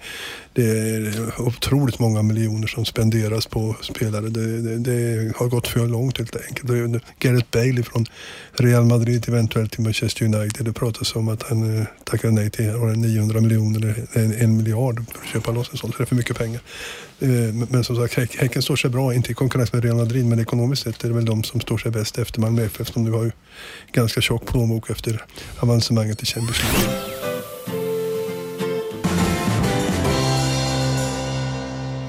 [0.53, 4.29] det är otroligt många miljoner som spenderas på spelare.
[4.29, 7.03] Det, det, det har gått för långt helt enkelt.
[7.19, 8.05] Gareth Bale från
[8.53, 10.65] Real Madrid eventuellt till Manchester United.
[10.65, 14.57] Det pratas om att han eh, tackade nej till har 900 miljoner, eller en, en
[14.57, 15.91] miljard för att köpa loss en sån.
[15.91, 16.61] Så det är för mycket pengar.
[17.19, 17.29] Eh,
[17.69, 20.39] Men som sagt, Häck- Häcken står sig bra, inte i konkurrens med Real Madrid, men
[20.39, 23.11] ekonomiskt sett är det väl de som står sig bäst efter Malmö FF som nu
[23.11, 23.31] har ju
[23.91, 25.25] ganska tjock plånbok efter
[25.59, 26.99] avancemanget i Champions League.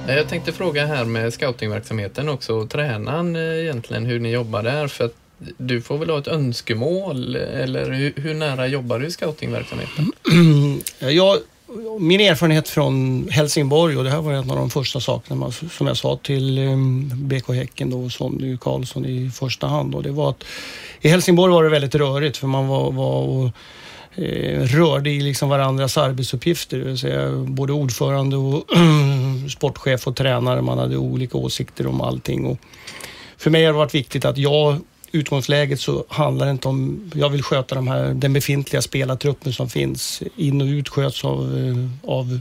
[0.07, 5.05] Jag tänkte fråga här med scoutingverksamheten också, tränaren eh, egentligen hur ni jobbar där för
[5.05, 5.15] att
[5.59, 10.13] du får väl ha ett önskemål eller hur, hur nära jobbar du i scoutingverksamheten?
[10.99, 11.39] Jag,
[11.99, 15.87] min erfarenhet från Helsingborg och det här var en av de första sakerna man, som
[15.87, 19.95] jag sa till ehm, um, BK Häcken då, och Sonny Karlsson i första hand.
[19.95, 20.45] Och det var att
[21.01, 23.51] I Helsingborg var det väldigt rörigt för man var, var och,
[24.22, 26.79] eh, rörde i liksom varandras arbetsuppgifter.
[26.79, 28.64] Det vill säga både ordförande och
[29.51, 30.62] sportchef och tränare.
[30.62, 32.47] Man hade olika åsikter om allting.
[32.47, 32.59] Och
[33.37, 34.79] för mig har det varit viktigt att jag
[35.15, 37.11] utgångsläget så handlar det inte om...
[37.15, 40.23] Jag vill sköta de här, den befintliga spelartruppen som finns.
[40.37, 42.41] In och ut sköts av, eh, av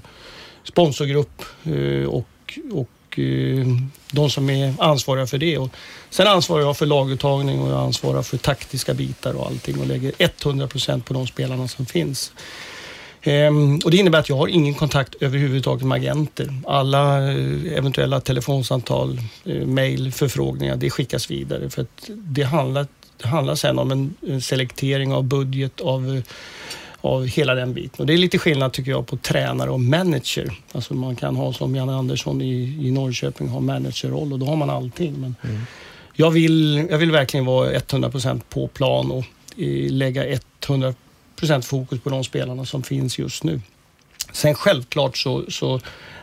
[0.64, 3.68] sponsorgrupp eh, och, och eh,
[4.12, 5.58] de som är ansvariga för det.
[5.58, 5.70] Och
[6.10, 10.14] sen ansvarar jag för laguttagning och jag ansvarar för taktiska bitar och allting och lägger
[10.18, 12.32] 100 procent på de spelarna som finns.
[13.24, 16.54] Ehm, och det innebär att jag har ingen kontakt överhuvudtaget med agenter.
[16.68, 21.70] Alla eh, eventuella telefonsamtal, eh, mejl, förfrågningar, det skickas vidare.
[21.70, 26.22] För att det handlar, det handlar sen om en, en selektering av budget, av,
[27.02, 27.96] av hela den biten.
[27.98, 30.54] Och det är lite skillnad tycker jag på tränare och manager.
[30.72, 34.56] Alltså man kan ha som Janne Andersson i, i Norrköping, ha managerroll och då har
[34.56, 35.22] man allting.
[35.22, 35.36] Men
[36.14, 39.26] jag, vill, jag vill verkligen vara 100% på plan och
[39.58, 40.26] eh, lägga
[40.62, 40.96] 100%
[41.64, 43.62] fokus på de spelarna som finns just nu.
[44.32, 45.80] Sen självklart så, så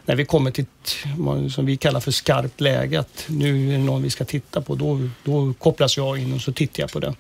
[0.07, 3.73] när vi kommer till ett, vad- som vi kallar för skarpt läge, att nu är
[3.79, 6.93] det någon vi ska titta på, då, då kopplas jag in och så tittar jag
[6.93, 7.17] på den.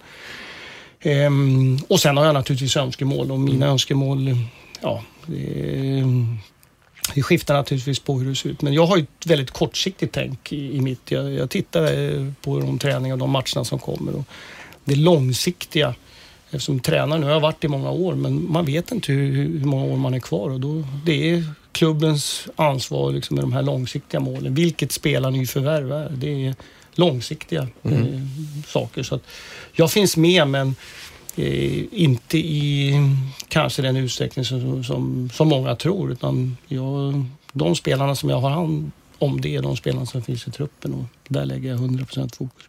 [1.01, 4.37] Ehm, och sen har jag naturligtvis önskemål och mina önskemål,
[4.81, 6.05] ja, det,
[7.15, 8.63] det skiftar naturligtvis på hur det ser ut.
[8.63, 11.11] Men jag har ett väldigt kortsiktigt tänk i, i mitt.
[11.11, 14.15] Jag, jag tittar eh, på de träningar och de matcherna som kommer.
[14.15, 14.25] Och
[14.85, 15.95] det långsiktiga,
[16.51, 19.65] eftersom tränare nu har jag varit i många år, men man vet inte hur, hur
[19.65, 20.51] många år man är kvar.
[20.51, 24.55] Och då, det är klubbens ansvar liksom, med de här långsiktiga målen.
[24.55, 26.11] Vilket spelarnyförvärv är.
[26.11, 26.55] Det är
[26.95, 28.21] långsiktiga eh,
[28.67, 29.03] saker.
[29.03, 29.21] Så
[29.73, 30.75] jag finns med, men
[31.37, 32.95] eh, inte i
[33.49, 36.13] kanske den utsträckning som, som, som många tror.
[36.13, 40.49] Utan jag, de spelarna som jag har hand om det är de spelarna som finns
[40.49, 42.65] i truppen och där lägger jag 100% fokus.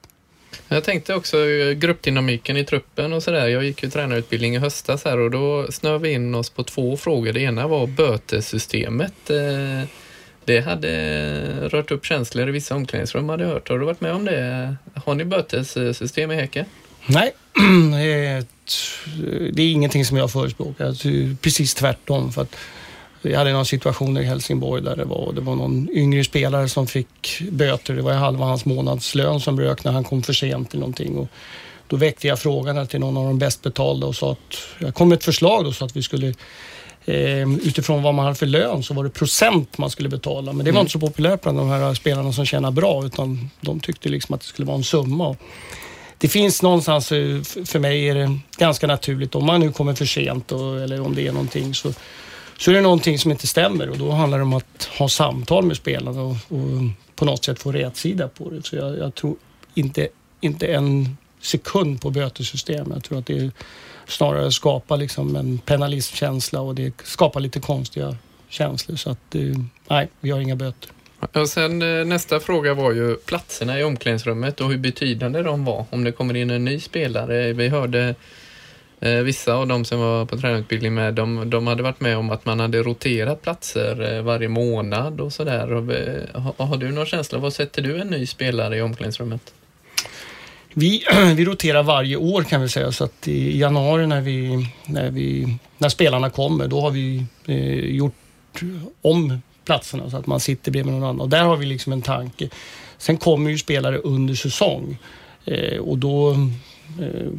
[0.68, 3.47] Jag tänkte också eh, gruppdynamiken i truppen och sådär.
[3.47, 6.97] Jag gick ju tränarutbildning i höstas här och då snöade vi in oss på två
[6.97, 7.34] frågor.
[7.34, 9.30] Det ena var bötessystemet.
[9.30, 9.88] Eh,
[10.45, 13.70] det hade rört upp känslor i vissa omklädningsrum hade jag hört.
[13.70, 14.76] Har du varit med om det?
[15.06, 16.66] Har ni bötessystem i Häcken?
[17.06, 17.34] Nej,
[19.54, 20.86] det är, ingenting som jag förespråkar.
[20.86, 21.08] Alltså,
[21.41, 22.32] precis tvärtom.
[22.32, 22.56] För att
[23.22, 26.88] vi hade några situationer i Helsingborg där det var, det var någon yngre spelare som
[26.88, 27.93] fick böter.
[27.93, 31.17] Det var halva hans månadslön som rök när han kom för sent till någonting.
[31.17, 31.28] Och
[31.88, 35.09] då väckte jag frågan till någon av de bäst betalda och sa att jag kom
[35.09, 36.34] med ett förslag då så att vi skulle
[37.05, 40.53] Eh, utifrån vad man hade för lön så var det procent man skulle betala.
[40.53, 43.80] Men det var inte så populärt bland de här spelarna som tjänar bra utan de
[43.80, 45.36] tyckte liksom att det skulle vara en summa.
[46.17, 50.05] Det finns någonstans, eh, för mig är det ganska naturligt om man nu kommer för
[50.05, 51.93] sent och, eller om det är någonting så,
[52.62, 55.66] så är det någonting som inte stämmer och då handlar det om att ha samtal
[55.66, 56.82] med spelarna och, och
[57.16, 58.66] på något sätt få rätsida på det.
[58.66, 59.36] Så jag, jag tror
[59.74, 60.07] inte,
[60.41, 62.91] inte en sekund på bötessystem.
[62.93, 63.51] Jag tror att det
[64.07, 68.18] snarare skapar liksom en penalismkänsla och det skapar lite konstiga
[68.49, 68.95] känslor.
[68.95, 69.41] Så att, eh,
[69.89, 70.89] nej, vi har inga böter.
[71.34, 75.86] Och sen eh, nästa fråga var ju platserna i omklädningsrummet och hur betydande de var.
[75.89, 77.53] Om det kommer in en ny spelare.
[77.53, 78.16] Vi hörde
[79.04, 82.30] Eh, vissa av de som var på tränarutbildning med, de, de hade varit med om
[82.30, 85.72] att man hade roterat platser eh, varje månad och sådär.
[85.72, 89.54] Eh, har, har du någon känsla, vad sätter du en ny spelare i omklädningsrummet?
[90.74, 91.04] Vi,
[91.36, 95.58] vi roterar varje år kan vi säga så att i januari när, vi, när, vi,
[95.78, 98.14] när spelarna kommer då har vi eh, gjort
[99.02, 102.02] om platserna så att man sitter bredvid någon annan och där har vi liksom en
[102.02, 102.49] tanke.
[102.97, 104.97] Sen kommer ju spelare under säsong
[105.45, 106.32] eh, och då
[106.99, 107.32] eh,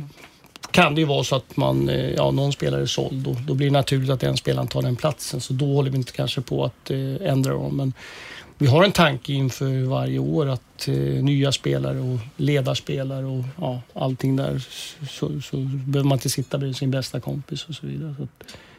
[0.72, 3.54] kan det ju vara så att man, eh, ja, någon spelare är såld och då
[3.54, 6.40] blir det naturligt att den spelaren tar den platsen så då håller vi inte kanske
[6.40, 7.76] på att eh, ändra dem.
[7.76, 7.92] Men
[8.58, 13.80] vi har en tanke inför varje år att eh, nya spelare och ledarspelare och ja,
[13.94, 14.62] allting där
[15.08, 18.14] så, så behöver man inte sitta bredvid sin bästa kompis och så vidare.
[18.18, 18.28] Så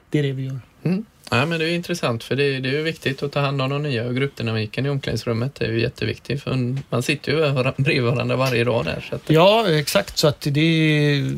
[0.09, 0.59] det är det vi gör.
[0.83, 1.05] Mm.
[1.29, 3.69] Ja, men det är intressant för det, det är ju viktigt att ta hand om
[3.69, 5.55] de nya och gruppdynamiken i omklädningsrummet.
[5.55, 9.05] Det är ju jätteviktigt för man sitter ju bredvid varandra varje dag där.
[9.09, 9.21] Så att...
[9.27, 10.17] Ja, exakt.
[10.17, 11.35] Så att det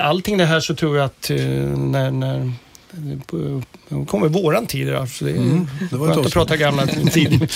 [0.00, 2.52] allting det här så tror jag att eh, när,
[2.90, 7.50] det kommer våran tid alltså det är mm, det var skönt att prata gamla tid.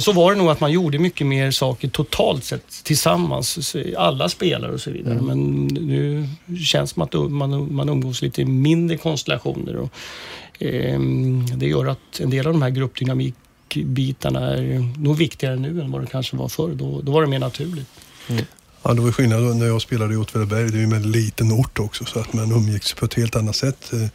[0.00, 4.72] så var det nog att man gjorde mycket mer saker totalt sett tillsammans, alla spelare
[4.72, 5.18] och så vidare.
[5.18, 5.26] Mm.
[5.26, 9.76] Men nu känns det som att man, man umgås lite mindre konstellationer.
[9.76, 9.92] Och,
[10.62, 11.00] eh,
[11.56, 16.00] det gör att en del av de här gruppdynamikbitarna är nog viktigare nu än vad
[16.00, 16.72] det kanske var förr.
[16.74, 17.88] Då, då var det mer naturligt.
[18.28, 18.44] Mm.
[18.88, 20.70] Ja, det var skillnad när jag spelade i Åtvidaberg.
[20.70, 23.36] Det är ju en väldigt liten ort också så att man umgicks på ett helt
[23.36, 24.08] annat sätt eh,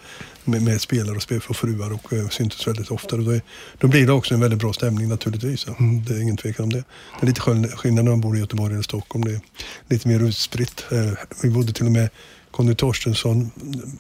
[0.43, 3.17] med, med spelare och spel för fruar och uh, syntes väldigt ofta.
[3.17, 3.39] då,
[3.78, 5.67] då blir det också en väldigt bra stämning naturligtvis.
[5.67, 6.84] Mm, det är ingen tvekan om det.
[7.19, 7.41] Det är lite
[7.78, 9.26] skillnad när man bor i Göteborg eller Stockholm.
[9.26, 9.41] Det är
[9.88, 10.86] lite mer utspritt.
[10.91, 11.13] Uh,
[11.43, 12.09] vi bodde till och med
[12.51, 13.51] Conny Torstensson,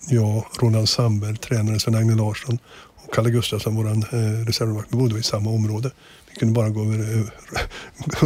[0.09, 2.59] jag, Roland Sandberg, tränaren Sven-Agne Larsson
[2.95, 4.87] och Kalle Gustafsson, vår eh, reservvakt.
[4.91, 5.91] Vi bodde i samma område.
[6.41, 7.29] Kunde bara gå över,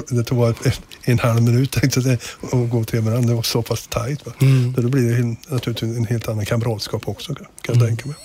[0.10, 0.54] det tog bara
[1.04, 3.30] en halv minut tänkte jag, att gå till varandra.
[3.30, 4.42] Det var så pass tajt.
[4.42, 4.74] Mm.
[4.78, 7.88] Då blir det naturligtvis en helt annan kamratskap också kan jag mm.
[7.88, 8.18] tänka mig.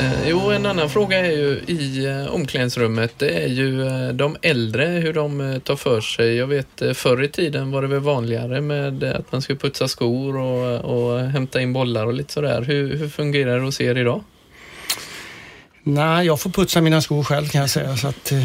[0.00, 4.36] Eh, jo, en annan fråga är ju i eh, omklädningsrummet, det är ju eh, de
[4.42, 6.36] äldre, hur de tar för sig.
[6.36, 10.36] Jag vet förr i tiden var det väl vanligare med att man skulle putsa skor
[10.36, 12.62] och, och hämta in bollar och lite sådär.
[12.62, 14.22] Hur, hur fungerar det hos er idag?
[15.88, 17.96] Nej, jag får putsa mina skor själv kan jag säga.
[17.96, 18.38] Så att, eh,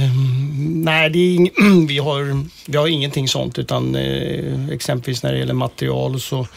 [0.60, 1.50] nej, ing
[1.88, 6.48] vi, har, vi har ingenting sånt utan eh, exempelvis när det gäller material så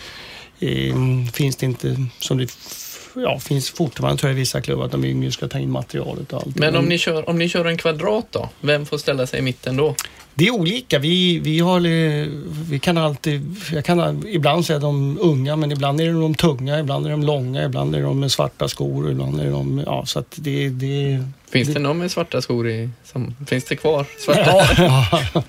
[0.61, 0.95] eh,
[1.33, 2.49] finns det inte som det
[3.15, 6.33] ja, finns fortfarande tror jag i vissa klubbar att de yngre ska ta in materialet
[6.33, 6.57] och allt.
[6.57, 8.49] Men om ni, kör, om ni kör en kvadrat då?
[8.61, 9.95] Vem får ställa sig i mitten då?
[10.39, 10.99] Det är olika.
[10.99, 11.81] Vi, vi, har,
[12.71, 16.81] vi kan alltid, jag kan ibland säga de unga men ibland är det de tunga,
[16.81, 20.19] ibland är de långa, ibland är de med svarta skor, ibland är de, ja så
[20.19, 24.07] att det, det Finns det, det någon med svarta skor i, som, finns det kvar?
[24.19, 24.43] Svarta?
[24.77, 25.43] Ja, ja,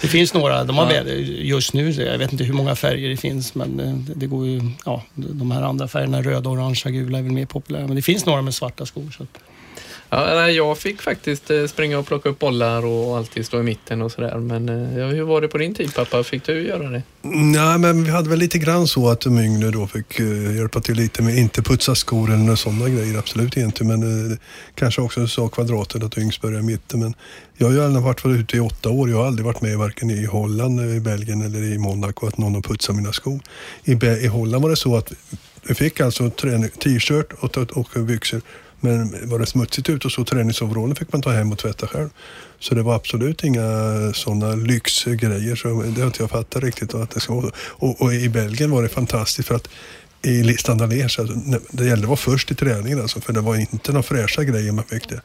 [0.00, 0.64] det finns några.
[0.64, 1.02] De har ja.
[1.12, 4.60] just nu, jag vet inte hur många färger det finns men eh, det går ju,
[4.84, 8.26] ja de här andra färgerna, röda, orangea, gula är väl mer populära men det finns
[8.26, 9.14] några med svarta skor.
[9.16, 9.38] Så att,
[10.10, 14.02] Ja, jag fick faktiskt eh, springa och plocka upp bollar och alltid stå i mitten
[14.02, 14.38] och sådär.
[14.38, 16.24] Men eh, hur var det på din tid pappa?
[16.24, 17.02] Fick du göra det?
[17.22, 20.80] Nej, men vi hade väl lite grann så att de yngre då fick eh, hjälpa
[20.80, 23.18] till lite med inte putsa skor eller sådana grejer.
[23.18, 23.84] Absolut inte.
[23.84, 24.38] Men
[24.74, 27.00] kanske också sa kvadraten att yngst börjar i mitten.
[27.00, 27.14] Men
[27.56, 29.10] jag har ju aldrig varit ute i åtta år.
[29.10, 32.54] Jag har aldrig varit med varken i Holland, i Belgien eller i Monaco att någon
[32.54, 33.40] har putsat mina skor.
[33.84, 35.12] I, I Holland var det så att
[35.68, 38.40] vi fick alltså t-shirt och, och byxor
[38.80, 42.08] men var det smutsigt ute och så träningsoverallen fick man ta hem och tvätta själv.
[42.58, 43.62] Så det var absolut inga
[44.14, 45.56] sådana lyxgrejer.
[45.56, 46.94] Så det har inte jag fattat riktigt.
[46.94, 47.50] Att det ska vara.
[47.58, 49.68] Och, och i Belgien var det fantastiskt för att
[50.22, 51.24] i Standard alltså,
[51.70, 54.72] det gällde att vara först i träningen alltså, för det var inte några fräscha grejer
[54.72, 55.20] man fick det.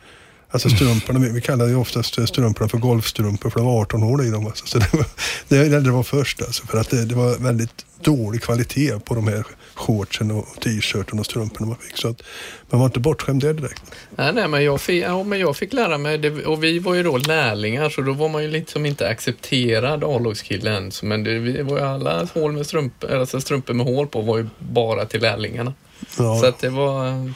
[0.52, 4.30] Alltså strumporna, vi kallar ju oftast strumporna för golfstrumpor för det var 18 hål i
[4.30, 4.48] dem.
[4.48, 4.66] Alltså.
[4.66, 5.06] Så det var,
[5.48, 9.28] det, det var först alltså, för att det, det var väldigt dålig kvalitet på de
[9.28, 11.98] här shortsen och t-shirten och strumporna man fick.
[11.98, 12.22] Så att
[12.70, 13.84] man var inte bortskämd där direkt.
[14.16, 16.94] Nej, nej men, jag fick, ja, men jag fick lära mig, det, och vi var
[16.94, 21.04] ju då lärlingar så då var man ju liksom inte accepterad A-lagskille ens.
[21.04, 24.38] Men det, vi var ju alla hål med strumpor, alltså strumpor med hål på var
[24.38, 25.74] ju bara till lärlingarna.
[26.18, 26.40] Ja.
[26.40, 27.32] Så att det var...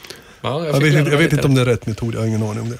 [0.46, 2.44] Ja, jag, jag vet, jag vet inte om det är rätt metod, jag har ingen
[2.44, 2.78] aning om det.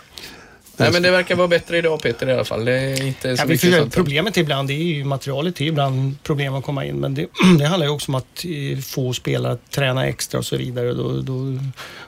[0.78, 2.66] Nej, men det verkar vara bättre idag Peter i alla fall.
[2.66, 3.96] Det är inte så ja, mycket sånt.
[3.96, 7.28] Problemet ibland är ju materialet är ibland problem att komma in men det,
[7.60, 10.94] det handlar ju också om att eh, få spelare att träna extra och så vidare.
[10.94, 11.60] Då, då,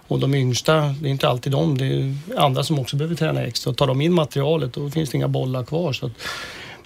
[0.08, 3.44] och de yngsta, det är inte alltid de, det är andra som också behöver träna
[3.44, 3.72] extra.
[3.72, 5.94] Och tar de in materialet då finns det inga bollar kvar.
[5.94, 6.12] Så att,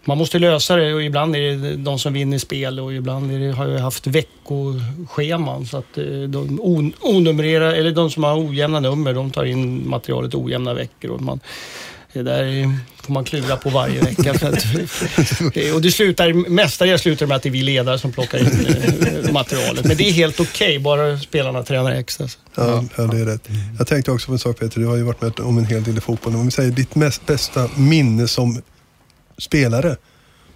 [0.06, 3.40] man måste lösa det och ibland är det de som vinner spel och ibland är
[3.40, 6.62] det, har jag haft veckoscheman så att eh, de
[7.02, 11.12] onumrerar, eller de som har ojämna nummer, de tar in materialet ojämna veckor.
[11.12, 11.40] Och man,
[12.14, 14.32] det där får man klura på varje vecka.
[15.76, 19.32] Och det slutar, mestadels slutar med att det är vi ledare som plockar in eh,
[19.32, 19.86] materialet.
[19.86, 22.28] Men det är helt okej, okay, bara spelarna tränar extra.
[22.56, 23.50] Ja, ja, det är rätt.
[23.78, 25.84] Jag tänkte också på en sak Peter, du har ju varit med om en hel
[25.84, 26.36] del i fotboll.
[26.36, 28.62] Om vi säger ditt mest bästa minne som
[29.42, 29.96] spelare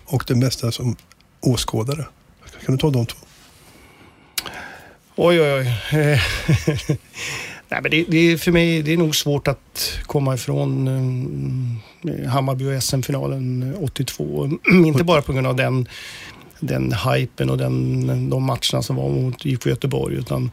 [0.05, 0.95] och det mesta som
[1.39, 2.05] åskådare.
[2.65, 3.17] Kan du ta de två?
[5.15, 5.65] Oj, oj, oj.
[7.69, 10.87] Nej, men det, det, för mig det är nog svårt att komma ifrån
[12.07, 14.45] eh, Hammarby och SM-finalen 82.
[14.45, 15.87] Eh, Inte bara på grund av den,
[16.59, 20.51] den hypen och den, de matcherna som var mot IFK Göteborg utan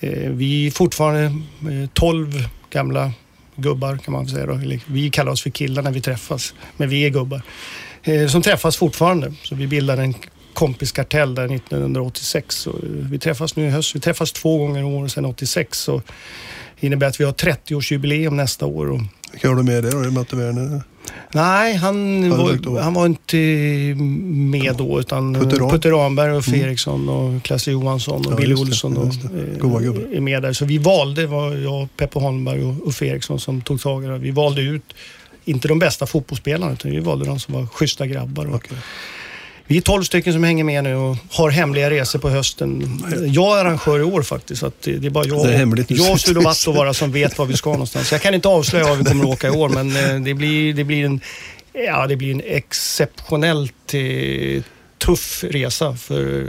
[0.00, 3.12] Eh, vi är fortfarande eh, 12 gamla
[3.62, 4.46] gubbar kan man säga.
[4.46, 4.60] Då.
[4.86, 7.42] Vi kallar oss för killar när vi träffas, men vi är gubbar.
[8.02, 9.34] Eh, som träffas fortfarande.
[9.42, 10.14] Så vi bildade en
[10.54, 12.66] kompiskartell där 1986.
[12.66, 13.96] Eh, vi träffas nu i höst.
[13.96, 15.78] Vi träffas två gånger om året sedan 86.
[15.78, 16.02] Så
[16.80, 18.90] innebär att vi har 30-årsjubileum nästa år.
[18.90, 19.00] Och
[19.42, 19.98] har du med dig då?
[19.98, 20.82] Är det Matte Werner?
[21.34, 23.36] Nej, han var, han var inte
[24.50, 25.56] med då utan Putte.
[25.56, 26.60] Putte Ramberg och Mm.
[26.60, 29.52] Eriksson och Klasse Johansson och Ja, Billy det, Olsson och, det.
[29.52, 30.02] eh, Goa gubbar.
[30.12, 30.52] är med där.
[30.52, 34.18] Så vi valde, var jag, Peppo Holmberg och Uffe Eriksson som tog tag i det.
[34.18, 34.94] Vi valde ut,
[35.44, 38.46] inte de bästa fotbollsspelarna, utan vi valde de som var schyssta grabbar.
[38.46, 38.78] Och Okej.
[39.70, 43.02] Vi är 12 stycken som hänger med nu och har hemliga resor på hösten.
[43.26, 45.90] Jag är arrangör i år faktiskt, så att det är bara jag, Det är hemligt
[45.90, 48.12] jag Suluvatto bara som vet var vi ska någonstans.
[48.12, 50.74] Jag kan inte avslöja var vi kommer att åka i år, men eh, det blir,
[50.74, 51.20] det blir en
[51.72, 54.62] Ja, det blir en exceptionellt eh,
[54.98, 56.46] tuff resa för,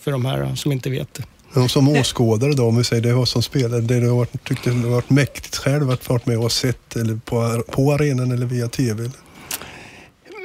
[0.00, 1.60] för de här som inte vet det.
[1.60, 4.44] Och som åskådare då, om vi säger det var som spelare, det du har varit,
[4.44, 8.32] tyckte du har varit mäktigt själv att varit med och sett eller på, på arenan
[8.32, 9.00] eller via TV?
[9.00, 9.27] Eller?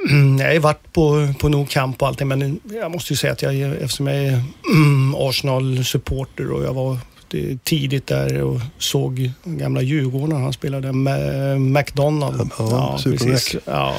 [0.38, 3.42] Jag har varit på, på nog camp och allting, men jag måste ju säga att
[3.42, 4.42] jag, eftersom jag är
[4.74, 6.98] mm, Arsenal-supporter och jag var
[7.64, 12.50] tidigt där och såg gamla Djurgården, han spelade Ma- McDonald.
[12.58, 12.98] Ja.
[13.64, 13.96] Ja,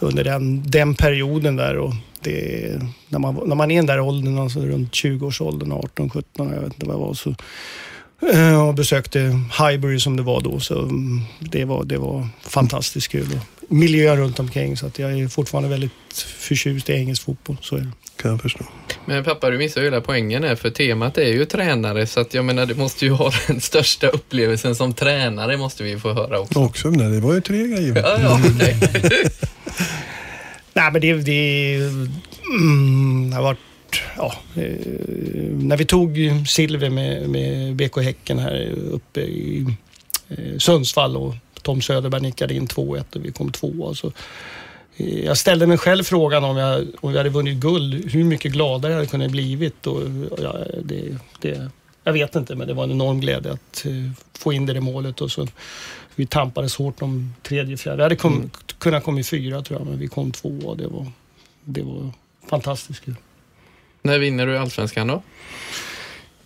[0.00, 1.76] under den, den perioden där.
[1.78, 6.10] Och det, när, man, när man är i den där åldern, alltså runt 20-årsåldern, 18,
[6.10, 7.34] 17, jag vet inte vad jag var, så
[8.32, 9.18] eh, och besökte
[9.58, 10.60] Highbury som det var då.
[10.60, 13.40] Så mm, det var, det var fantastiskt kul.
[13.72, 14.76] Och miljön runt omkring.
[14.76, 15.92] Så att jag är fortfarande väldigt
[16.38, 17.56] förtjust i engelsk fotboll.
[17.60, 17.92] Så är det.
[18.16, 18.64] Kan jag förstå.
[19.04, 22.34] Men pappa, du missar ju hela poängen här, för temat är ju tränare, så att
[22.34, 26.40] jag menar, du måste ju ha den största upplevelsen som tränare, måste vi få höra
[26.40, 26.58] också.
[26.58, 27.96] Också, nej, det var ju tre grejer.
[27.96, 28.76] Ja, ja, okej.
[30.74, 31.74] Nej, men det, det
[32.44, 33.58] mm, det har varit...
[34.16, 34.62] Ja, eh,
[35.50, 36.18] när vi tog
[36.48, 39.66] silver med, med BK Häcken här uppe i
[40.28, 43.94] eh, Sundsvall och Tom Söderberg nickade in 2-1 och vi kom tvåa.
[43.94, 44.12] Så,
[44.96, 48.52] eh, jag ställde mig själv frågan om jag, om jag hade vunnit guld, hur mycket
[48.52, 49.86] gladare jag hade kunnat blivit.
[49.86, 50.00] Och,
[50.42, 51.70] ja, det, det,
[52.04, 53.92] jag vet inte, men det var en enorm glädje att eh,
[54.38, 55.20] få in det i målet.
[55.20, 55.48] Och så,
[56.14, 57.96] vi tampades hårt om tredje, fjärde.
[57.96, 58.50] Vi hade kom, Mm.
[58.78, 61.06] kunnat komma i fyra tror jag, men vi kom tvåa och det var,
[61.64, 62.10] det var
[62.50, 63.14] fantastiskt kul.
[64.02, 65.22] När vinner du allsvenskan då?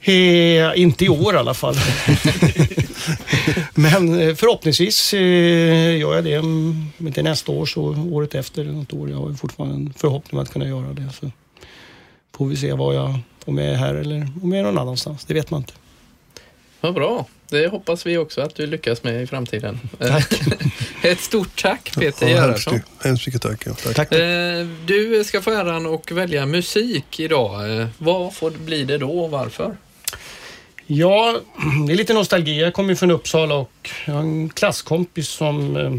[0.08, 1.74] Eh, inte i år i alla fall.
[3.74, 6.38] Men eh, förhoppningsvis eh, gör jag det.
[6.38, 9.10] Om inte nästa år så året efter eller något år.
[9.10, 11.08] Jag har fortfarande en förhoppning om att kunna göra det.
[11.20, 11.30] Så
[12.36, 15.24] får vi se vad jag, om jag är här eller om jag är någon annanstans.
[15.24, 15.72] Det vet man inte.
[16.80, 17.26] Vad bra.
[17.50, 19.80] Det hoppas vi också att du lyckas med i framtiden.
[19.98, 20.40] Tack.
[21.02, 22.80] Ett stort tack Peter Ja, Gerhardsson.
[23.04, 23.62] hemskt mycket tack.
[23.66, 23.72] Ja.
[23.84, 23.94] tack.
[23.96, 24.12] Tack.
[24.12, 27.80] Eh, Du ska få äran att välja musik idag.
[27.80, 29.76] Eh, Vad får bli det då och varför?
[30.86, 31.40] Ja,
[31.86, 32.60] det är lite nostalgi.
[32.60, 35.92] Jag kommer ju från Uppsala och jag har en klasskompis som eh,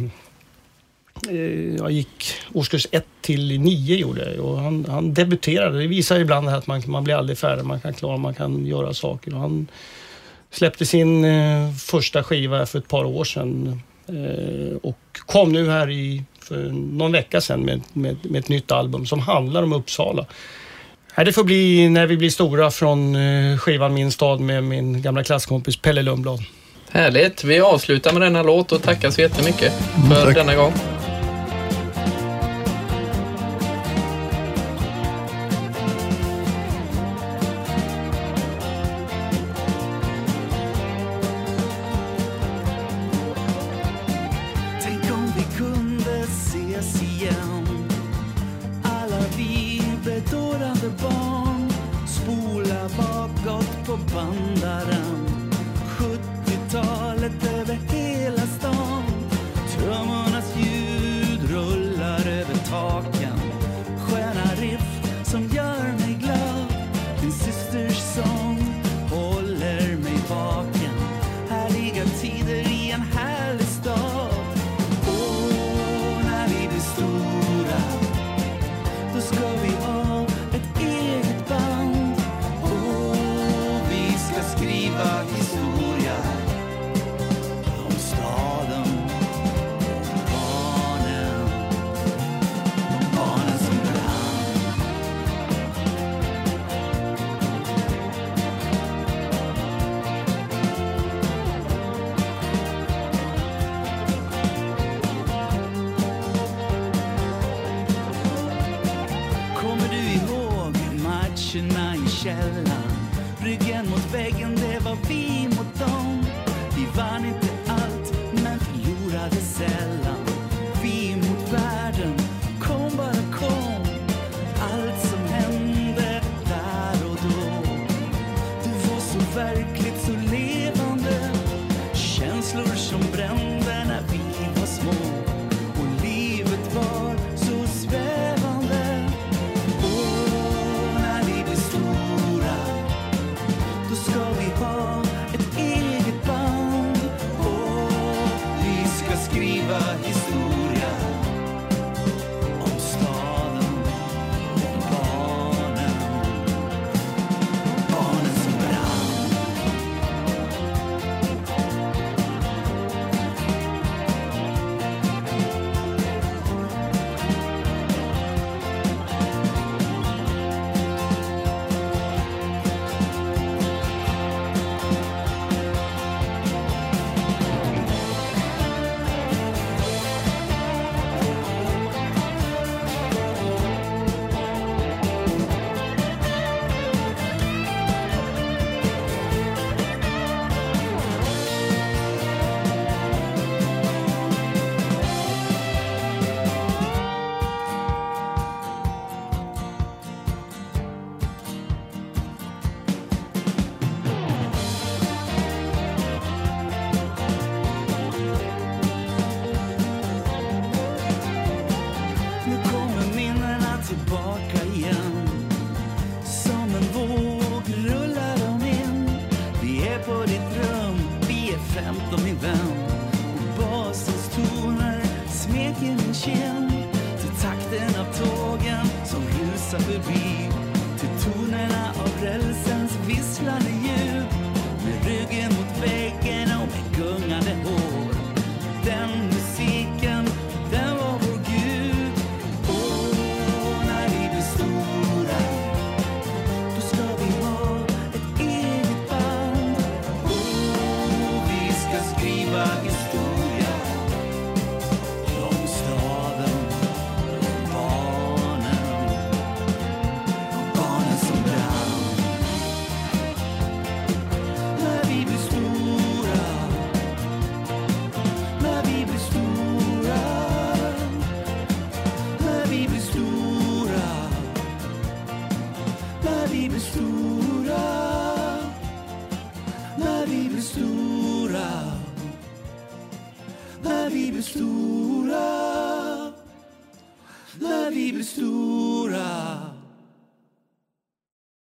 [1.33, 5.79] eh, jag gick årskurs 1 till 9 gjorde jag och han, han debuterade.
[5.79, 8.93] Det visar ibland att man, man blir aldrig färdig, man kan klara, man kan göra
[8.93, 9.33] saker.
[9.33, 9.67] Och han
[10.51, 15.89] släppte sin eh, första skiva för ett par år sedan eh, och kom nu här
[15.89, 20.25] i, för någon vecka sedan med, med, med ett nytt album som handlar om Uppsala.
[21.18, 25.01] Nej, det får bli när vi blir stora från eh, skivan Min stad med min
[25.01, 26.39] gamla klasskompis Pelle Lundblad.
[26.91, 27.43] Härligt.
[27.43, 29.74] Vi avslutar med denna låt och tackar så jättemycket
[30.09, 30.36] för tack.
[30.36, 30.74] denna gång.